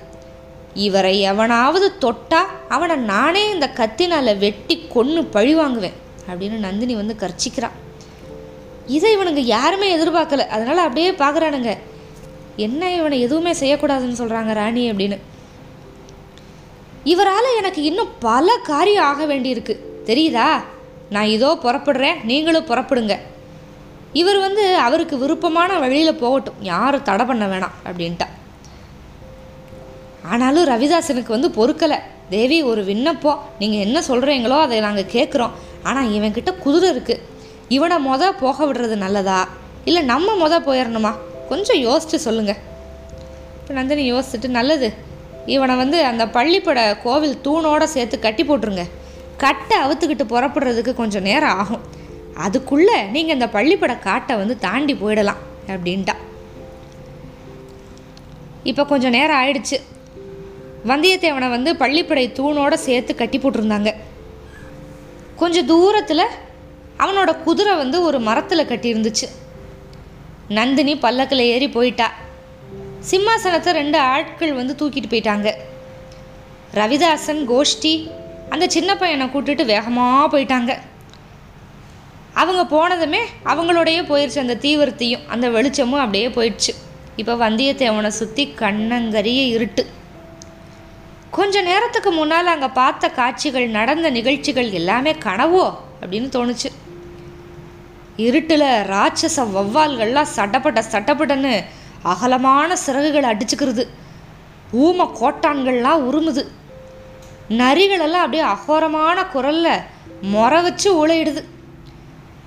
இவரை 0.74 1.20
எவனாவது 1.20 1.92
தொட்டா 2.00 2.40
அவனை 2.68 2.96
நானே 2.96 3.50
இந்த 3.50 3.70
கத்தினால 3.76 4.38
வெட்டி 4.38 4.86
கொன்று 4.88 5.24
பழி 5.24 5.54
வாங்குவேன் 5.54 5.96
அப்படின்னு 6.28 6.56
நந்தினி 6.58 6.94
வந்து 6.94 7.16
கர்ச்சிக்கிறான் 7.20 7.76
இதை 8.86 9.16
இவனுங்க 9.16 9.34
யாருமே 9.34 9.96
எதிர்பார்க்கல. 9.96 10.46
அதனால் 10.46 10.78
அப்படியே 10.78 11.10
பார்க்குறானுங்க 11.10 11.76
என்ன 12.56 12.94
இவனை 12.94 13.20
எதுவுமே 13.20 13.52
செய்யக்கூடாதுன்னு 13.52 14.20
சொல்கிறாங்க 14.20 14.52
ராணி 14.52 14.90
அப்படின்னு. 14.90 15.18
இவரால் 17.04 17.56
எனக்கு 17.56 17.82
இன்னும் 17.82 18.08
பல 18.18 18.56
காரியம் 18.62 19.04
ஆக 19.04 19.26
வேண்டியிருக்கு. 19.26 19.76
தெரியுதா? 20.04 20.48
நான் 21.10 21.24
இதோ 21.24 21.58
புறப்படுறேன். 21.62 22.24
நீங்களும் 22.24 22.66
புறப்படுங்க. 22.66 23.18
இவர் 24.12 24.38
வந்து 24.38 24.64
அவருக்கு 24.86 25.16
விருப்பமான 25.22 25.78
வழியில் 25.84 26.20
போகட்டும். 26.22 26.58
யாரும் 26.72 27.06
தடை 27.08 27.24
பண்ண 27.30 27.46
வேணாம் 27.52 27.76
அப்படின்ட்டா 27.88 28.28
ஆனாலும் 30.32 30.68
ரவிதாசனுக்கு 30.72 31.34
வந்து 31.36 31.50
பொறுக்கலை. 31.56 31.98
தேவி 32.30 32.58
ஒரு 32.70 32.82
விண்ணப்பம் 32.84 33.42
நீங்கள் 33.58 33.82
என்ன 33.86 33.98
சொல்கிறீங்களோ 34.08 34.56
அதை 34.66 34.78
நாங்கள் 34.86 35.12
கேட்குறோம் 35.16 35.52
ஆனால் 35.88 36.12
இவன்கிட்ட 36.16 36.52
குதிரை 36.64 36.88
இருக்குது 36.94 37.24
இவனை 37.76 37.96
மொத 38.06 38.30
போக 38.40 38.66
விடுறது 38.66 38.96
நல்லதா? 39.04 39.38
இல்லை 39.88 40.02
நம்ம 40.12 40.34
மொத 40.42 40.54
போயிடணுமா 40.68 41.12
கொஞ்சம் 41.50 41.80
யோசிச்சு 41.86 42.18
சொல்லுங்கள் 42.26 42.60
இப்போ 43.58 43.74
நந்தினி 43.78 44.04
யோசிச்சுட்டு 44.12 44.48
நல்லது. 44.56 44.88
இவனை 45.54 45.76
வந்து 45.76 45.98
அந்த 46.10 46.24
பள்ளிப்பட 46.36 46.80
கோவில் 47.04 47.40
தூணோடு 47.44 47.86
சேர்த்து 47.94 48.18
கட்டி 48.18 48.44
போட்டுருங்க. 48.44 48.84
கட்டை 49.44 49.76
அவுத்துக்கிட்டு 49.84 50.26
புறப்படுறதுக்கு 50.32 50.92
கொஞ்சம் 51.00 51.26
நேரம் 51.28 51.56
ஆகும். 51.62 51.82
அதுக்குள்ளே 52.44 53.02
நீங்கள் 53.02 53.34
இந்த 53.34 53.46
பள்ளிப்பட 53.46 53.98
காட்டை 53.98 54.36
வந்து 54.36 54.58
தாண்டி 54.58 54.94
போயிடலாம் 54.94 55.42
அப்படின்ட்டா. 55.66 56.14
இப்போ 58.62 58.84
கொஞ்சம் 58.84 59.10
நேரம் 59.10 59.40
ஆயிடுச்சு. 59.42 59.76
வந்தியத்தேவனை 60.86 61.48
வந்து 61.50 61.74
பள்ளிப்படை 61.74 62.24
தூணோடு 62.38 62.74
சேர்த்து 62.74 63.14
கட்டி 63.14 63.38
போட்டிருந்தாங்க. 63.38 63.94
கொஞ்சம் 65.36 65.66
தூரத்தில் 65.66 66.32
அவனோட 66.98 67.42
குதிரை 67.42 67.74
வந்து 67.76 68.02
ஒரு 68.02 68.20
மரத்தில் 68.20 68.68
கட்டியிருந்துச்சு. 68.68 69.28
நந்தினி 70.48 70.96
பல்லக்கில் 70.96 71.48
ஏறி 71.52 71.68
போயிட்டா. 71.68 72.12
சிம்மாசனத்தை 73.10 73.72
ரெண்டு 73.72 73.98
ஆட்கள் 73.98 74.52
வந்து 74.52 74.74
தூக்கிட்டு 74.80 75.10
போயிட்டாங்க. 75.10 75.48
ரவிதாசன் 76.74 77.42
கோஷ்டி 77.50 78.10
அந்த 78.48 78.66
சின்ன 78.66 78.96
பையனை 78.96 79.26
கூட்டிட்டு 79.26 79.64
வேகமாக 79.64 80.38
போயிட்டாங்க. 80.38 80.78
அவங்க 82.40 82.62
போனதுமே 82.74 83.20
அவங்களோடயே 83.50 84.00
போயிடுச்சு 84.10 84.42
அந்த 84.44 84.58
தீவிரத்தையும். 84.64 85.26
அந்த 85.34 85.46
வெளிச்சமும் 85.56 86.02
அப்படியே 86.04 86.28
போயிடுச்சு. 86.28 86.72
இப்போ 87.20 87.34
வந்தியத்தேவனை 87.44 88.10
சுற்றி 88.20 88.44
கண்ணங்கரிய 88.62 89.42
இருட்டு. 89.56 89.82
கொஞ்ச 91.36 91.62
நேரத்துக்கு 91.68 92.10
முன்னால் 92.10 92.52
அங்கே 92.54 92.68
பார்த்த 92.80 93.08
காட்சிகள் 93.20 93.66
நடந்த 93.78 94.10
நிகழ்ச்சிகள் 94.18 94.68
எல்லாமே 94.80 95.12
கனவோ 95.26 95.64
அப்படின்னு 96.02 96.28
தோணுச்சு. 96.36 96.70
இருட்டில் 98.26 98.68
ராட்சச 98.92 99.38
வௌவால்கள்லாம் 99.54 100.34
சட்டப்பட்ட 100.36 100.80
சட்டப்பட்டன்னு 100.92 101.54
அகலமான 102.12 102.76
சிறகுகளை 102.84 103.28
அடிச்சுக்கிறது. 103.32 103.84
ஊம 104.84 105.08
கோட்டான்கள்லாம் 105.20 106.04
உருமுது 106.08 106.42
நரிகளெல்லாம் 107.60 108.24
அப்படியே 108.24 108.44
அகோரமான 108.54 109.18
குரலில் 109.34 109.84
முறை 110.34 110.58
வச்சு 110.62 110.88
ஊழையிடுது. 111.00 111.42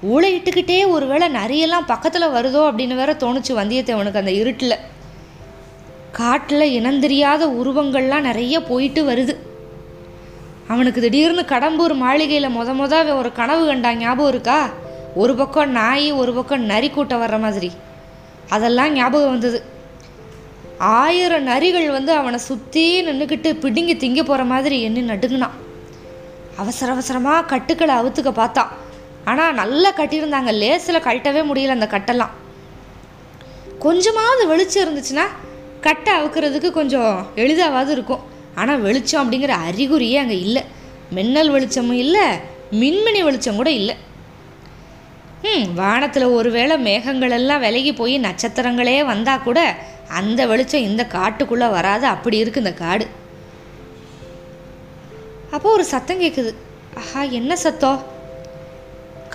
ஊழையிட்டுக்கிட்டே 0.03 0.87
ஒருவேளை 0.87 1.27
நரியெல்லாம் 1.33 1.87
பக்கத்தில் 1.87 2.33
வருதோ 2.35 2.61
அப்படின்னு 2.67 2.95
வேற 2.95 3.13
தோணுச்சு 3.13 3.49
வந்தியத்தேவனுக்கு 3.49 4.17
அந்த 4.17 4.31
இருட்டில். 4.31 4.75
காட்டில் 6.11 6.81
இனந்தெரியாத 6.81 7.43
உருவங்கள்லாம் 7.45 8.19
நிறைய 8.19 8.63
போயிட்டு 8.63 9.09
வருது. 9.09 9.35
அவனுக்கு 10.67 11.01
திடீர்னு 11.01 11.41
கடம்பூர் 11.41 11.95
மாளிகையில் 11.95 12.55
முத 12.55 12.73
முத 12.73 13.15
ஒரு 13.15 13.31
கனவு 13.31 13.65
கண்டா 13.65 13.93
ஞாபகம் 13.93 14.31
இருக்கா? 14.31 14.69
ஒரு 15.15 15.35
பக்கம் 15.35 15.71
நாய் 15.71 16.11
ஒரு 16.11 16.33
பக்கம் 16.33 16.61
நரி 16.61 16.89
கூட்டம் 16.89 17.21
வர்ற 17.21 17.39
மாதிரி. 17.39 17.71
அதெல்லாம் 18.49 18.91
ஞாபகம் 18.93 19.29
வந்தது. 19.29 19.63
ஆயிரம் 20.77 21.47
நரிகள் 21.47 21.91
வந்து 21.91 22.11
அவனை 22.11 22.39
சுற்றி 22.39 23.05
நின்றுக்கிட்டு 23.05 23.59
பிடுங்கி 23.59 23.95
திங்க 23.95 24.23
போகிற 24.23 24.43
மாதிரி 24.43 24.81
எண்ணி 24.81 25.01
நடுங்கினான். 25.01 25.57
அவசர 26.57 26.91
அவசரமாக 26.91 27.45
கட்டுக்களை 27.45 27.95
அவுத்துக்க 27.95 28.31
பார்த்தான். 28.31 28.87
ஆனால் 29.31 29.57
நல்லா 29.61 29.89
கட்டியிருந்தாங்க 29.99 30.51
லேசில் 30.61 31.05
கழட்டவே 31.07 31.41
முடியல 31.49 31.77
அந்த 31.77 31.87
கட்டெல்லாம். 31.95 32.33
கொஞ்சமாவது 33.85 34.43
வெளிச்சம் 34.51 34.83
இருந்துச்சுன்னா 34.85 35.25
கட்டை 35.87 36.11
அவுக்கிறதுக்கு 36.19 36.69
கொஞ்சம் 36.79 37.13
எளிதாவாவது 37.43 37.91
இருக்கும். 37.95 38.23
ஆனால் 38.59 38.83
வெளிச்சம் 38.87 39.21
அப்படிங்கிற 39.23 39.53
அறிகுறியே 39.67 40.17
அங்கே 40.23 40.37
இல்லை. 40.45 40.63
மின்னல் 41.17 41.53
வெளிச்சமும் 41.55 42.01
இல்லை 42.05 42.25
மின்மினி 42.81 43.21
வெளிச்சம் 43.27 43.59
கூட 43.59 43.69
இல்லை. 43.81 43.95
ம் 45.49 45.67
வானத்தில் 45.79 46.33
ஒருவேளை 46.37 46.75
மேகங்கள் 46.87 47.35
எல்லாம் 47.37 47.63
விலகி 47.65 47.91
போய் 47.99 48.15
நட்சத்திரங்களே 48.25 48.97
வந்தால் 49.11 49.45
கூட 49.47 49.59
அந்த 50.19 50.47
வெளிச்சம் 50.51 50.87
இந்த 50.89 51.03
காட்டுக்குள்ளே 51.15 51.67
வராது. 51.77 52.05
அப்படி 52.15 52.37
இருக்கு 52.41 52.63
இந்த 52.63 52.73
காடு. 52.83 53.05
அப்போ 55.55 55.67
ஒரு 55.77 55.85
சத்தம் 55.93 56.21
கேட்குது 56.23 56.51
ஆஹா 57.01 57.21
என்ன 57.39 57.55
சத்தம்? 57.65 57.99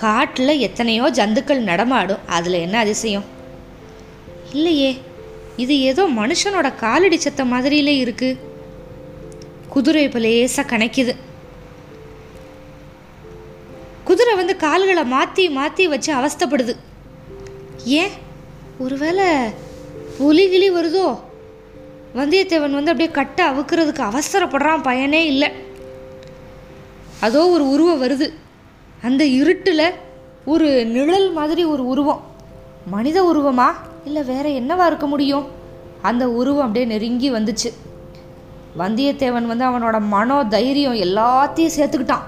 காட்டில் 0.04 0.62
எத்தனையோ 0.66 1.04
ஜந்துக்கள் 1.18 1.68
நடமாடும். 1.70 2.24
அதில் 2.36 2.62
என்ன 2.64 2.76
அதிசயம்? 2.84 3.26
இல்லையே 4.52 4.90
இது 5.62 5.74
ஏதோ 5.90 6.02
மனுஷனோட 6.20 6.68
காலடி 6.82 7.16
சத்தம் 7.18 7.52
மாதிரியிலே 7.52 7.94
இருக்கு. 8.04 8.30
குதிரை 9.74 10.02
இப்போ 10.08 10.20
லேசாக 10.24 10.70
கணக்கிது 10.70 11.12
குதிரை 14.08 14.32
வந்து 14.40 14.54
கால்களை 14.64 15.04
மாற்றி 15.12 15.44
மாற்றி 15.58 15.84
வச்சு 15.92 16.10
அவஸ்தைப்படுது. 16.18 16.74
ஏன்? 18.00 18.14
ஒருவேளை 18.84 19.26
புலிகிளி 20.18 20.68
வருதோ? 20.76 21.06
வந்தியத்தேவன் 22.18 22.78
வந்து 22.78 22.92
அப்படியே 22.92 23.10
கட்டை 23.18 23.44
அவுக்கிறதுக்கு 23.52 24.02
அவசரப்படுறான் 24.10 24.86
பயனே 24.88 25.22
இல்லை. 25.32 25.48
அதோ 27.26 27.42
ஒரு 27.54 27.64
உருவம் 27.74 28.02
வருது. 28.04 28.26
அந்த 29.04 29.24
இருட்டில் 29.24 29.92
ஒரு 30.44 30.86
நிழல் 30.86 31.32
மாதிரி 31.32 31.64
ஒரு 31.64 31.86
உருவம். 31.86 32.22
மனித 32.86 33.22
உருவமா? 33.22 33.68
இல்லை 34.04 34.22
வேற 34.22 34.48
என்னவா 34.48 34.86
இருக்க 34.86 35.06
முடியும்? 35.06 35.46
அந்த 36.02 36.30
உருவம் 36.30 36.66
அப்படியே 36.66 36.84
நெருங்கி 36.84 37.32
வந்துச்சு. 37.32 37.72
வந்தியத்தேவன் 38.78 39.46
வந்து 39.46 39.64
அவனோட 39.64 40.00
மனோ 40.00 40.44
தைரியம் 40.44 40.94
எல்லாத்தையும் 40.94 41.74
சேர்த்துக்கிட்டான். 41.76 42.24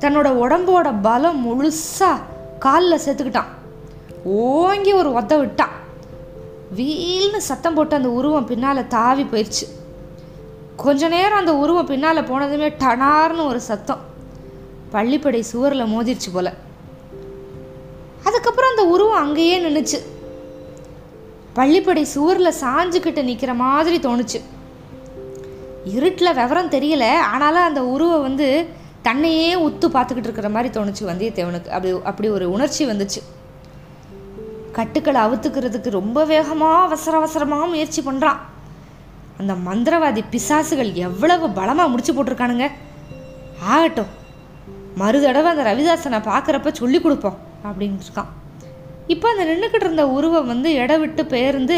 தன்னோட 0.00 0.28
உடம்போட 0.44 0.94
பலம் 1.02 1.40
முழுசாக 1.46 2.20
காலில் 2.58 3.00
சேர்த்துக்கிட்டான். 3.06 3.50
ஓங்கி 4.24 4.92
ஒரு 4.92 5.12
ஒத்த 5.12 5.36
விட்டான். 5.38 5.74
வீல்னு 6.76 7.36
சத்தம் 7.36 7.74
போட்டு 7.74 7.96
அந்த 7.96 8.10
உருவம் 8.10 8.46
பின்னால் 8.46 8.86
தாவி 8.86 9.22
போயிடுச்சு 9.22 9.66
கொஞ்ச 10.76 11.08
நேரம் 11.08 11.38
அந்த 11.38 11.56
உருவம் 11.56 11.86
பின்னால் 11.86 12.30
போனதுமே 12.30 12.72
டனார்னு 12.78 13.46
ஒரு 13.46 13.60
சத்தம். 13.60 14.16
பள்ளிப்படை 14.92 15.40
சுவரில் 15.52 15.90
மோதிருச்சு 15.94 16.30
போல. 16.32 16.48
அதுக்கப்புறம் 18.24 18.70
அந்த 18.70 18.84
உருவம் 18.94 19.22
அங்கேயே 19.24 19.56
நின்றுச்சு 19.64 19.98
பள்ளிப்படை 21.58 22.04
சுவரில் 22.14 22.58
சாஞ்சுக்கிட்டு 22.62 23.22
நிற்கிற 23.28 23.54
மாதிரி 23.54 23.96
தோணுச்சு. 24.08 24.40
இருட்டில் 25.94 26.36
விவரம் 26.40 26.72
தெரியல 26.74 27.04
ஆனாலும் 27.32 27.66
அந்த 27.68 27.80
உருவை 27.94 28.18
வந்து 28.20 28.66
தன்னையே 29.02 29.50
உத்து 29.66 29.86
பார்த்துக்கிட்டு 29.94 30.28
இருக்கிற 30.28 30.48
மாதிரி 30.48 30.80
தோணுச்சு 30.80 31.02
வந்தியத்தேவனுக்கு. 31.10 31.70
அப்படி 31.76 31.90
அப்படி 32.10 32.28
ஒரு 32.28 32.46
உணர்ச்சி 32.50 32.82
வந்துச்சு. 32.86 33.20
கட்டுக்களை 34.72 35.20
அவுத்துக்கிறதுக்கு 35.20 35.90
ரொம்ப 35.90 36.24
வேகமாக 36.24 36.84
அவசர 36.86 37.16
அவசரமாக 37.16 37.66
முயற்சி 37.66 38.00
பண்ணுறான் 38.02 38.38
அந்த 39.40 39.52
மந்திரவாதி 39.68 40.22
பிசாசுகள் 40.34 40.92
எவ்வளவு 40.92 41.48
பலமாக 41.50 41.88
முடிச்சு 41.88 42.12
போட்டிருக்கானுங்க. 42.14 42.68
ஆகட்டும் 43.72 44.12
மறு 45.00 45.18
தடவை 45.24 45.48
அந்த 45.52 45.64
ரவிதாசனை 45.70 46.20
பார்க்குறப்ப 46.30 46.72
சொல்லி 46.80 46.98
கொடுப்போம் 47.00 47.38
அப்படின்னு 47.68 48.04
இருக்கான். 48.06 48.30
இப்போ 49.14 49.26
அந்த 49.32 49.44
நின்றுக்கிட்டு 49.50 49.86
இருந்த 49.88 50.04
உருவம் 50.16 50.50
வந்து 50.52 50.70
இட 50.82 50.92
விட்டு 51.02 51.22
பெயர்ந்து 51.34 51.76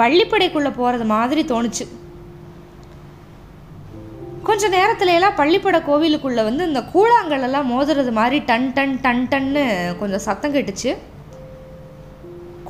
பள்ளிப்படைக்குள்ளே 0.00 0.70
போகிறது 0.78 1.04
மாதிரி 1.14 1.42
தோணுச்சு. 1.52 1.84
கொஞ்ச 4.48 4.68
நேரத்துல 4.76 5.12
எல்லாம் 5.18 5.36
பள்ளிப்பட 5.40 5.76
கோவிலுக்குள்ளே 5.88 6.42
வந்து 6.48 6.62
இந்த 6.70 6.80
கூழாங்கல் 6.94 7.44
எல்லாம் 7.48 7.70
மோதுறது 7.72 8.12
மாதிரி 8.18 8.38
டன் 8.48 8.66
டன் 8.76 8.96
டன் 9.04 9.22
டன்னு 9.32 9.62
கொஞ்சம் 10.00 10.24
சத்தம் 10.26 10.54
கேட்டுச்சு. 10.56 10.90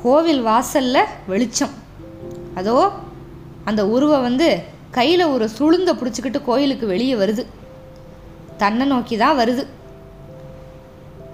கோவில் 0.03 0.41
வாசல்ல 0.49 0.97
வெளிச்சம். 1.31 1.73
அதோ 2.61 2.77
அந்த 3.69 3.81
உருவம் 3.95 4.25
வந்து 4.27 4.47
கையில் 4.97 5.31
ஒரு 5.33 5.45
சுளுந்த 5.57 5.93
பிடிச்சிக்கிட்டு 5.99 6.41
கோயிலுக்கு 6.49 6.85
வெளியே 6.93 7.15
வருது. 7.21 7.45
தன்னை 8.61 8.85
நோக்கி 8.93 9.15
தான் 9.23 9.39
வருது. 9.41 9.63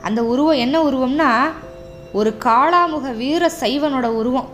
அந்த 0.08 0.20
உருவம் 0.32 0.62
என்ன 0.66 0.76
உருவம்னா 0.88 1.30
ஒரு 2.20 2.30
காளாமுக 2.46 3.10
வீர 3.22 3.44
சைவனோட 3.62 4.08
உருவம். 4.20 4.50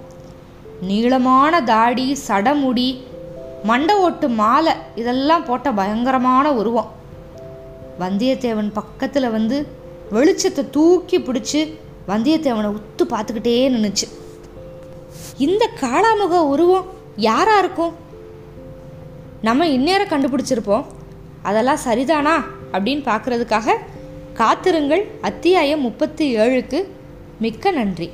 நீளமான 0.89 1.61
தாடி 1.71 2.07
சடமுடி 2.27 2.89
மண்டை 3.69 3.95
ஓட்டு 4.05 4.27
மாலை 4.39 4.73
இதெல்லாம் 5.01 5.45
போட்ட 5.45 5.67
பயங்கரமான 5.79 6.47
உருவம். 6.59 6.89
வந்தியத்தேவன் 8.01 8.69
பக்கத்தில் 8.79 9.33
வந்து 9.37 9.57
வெளிச்சத்தை 10.15 10.63
தூக்கி 10.75 11.17
பிடிச்சி 11.19 11.61
வந்தியத்தேவனை 12.11 12.69
உத்து 12.77 13.05
பார்த்துக்கிட்டே 13.13 13.55
நின்றுச்சு 13.75 14.07
இந்த 15.45 15.63
காளாமுக 15.81 16.35
உருவம் 16.53 16.87
யாராக 17.25 17.61
இருக்கும்? 17.63 17.93
நம்ம 19.47 19.67
இந்நேரம் 19.67 20.11
கண்டுபிடிச்சிருப்போம். 20.13 20.85
அதெல்லாம் 21.49 21.83
சரிதானா 21.85 22.35
அப்படின்னு 22.73 23.03
பார்க்குறதுக்காக 23.09 23.75
காத்திருங்கள். 24.37 25.07
அத்தியாயம் 25.21 25.81
முப்பத்தி 25.81 26.35
ஏழுக்கு 26.37 26.85
மிக்க 27.39 27.71
நன்றி. 27.71 28.09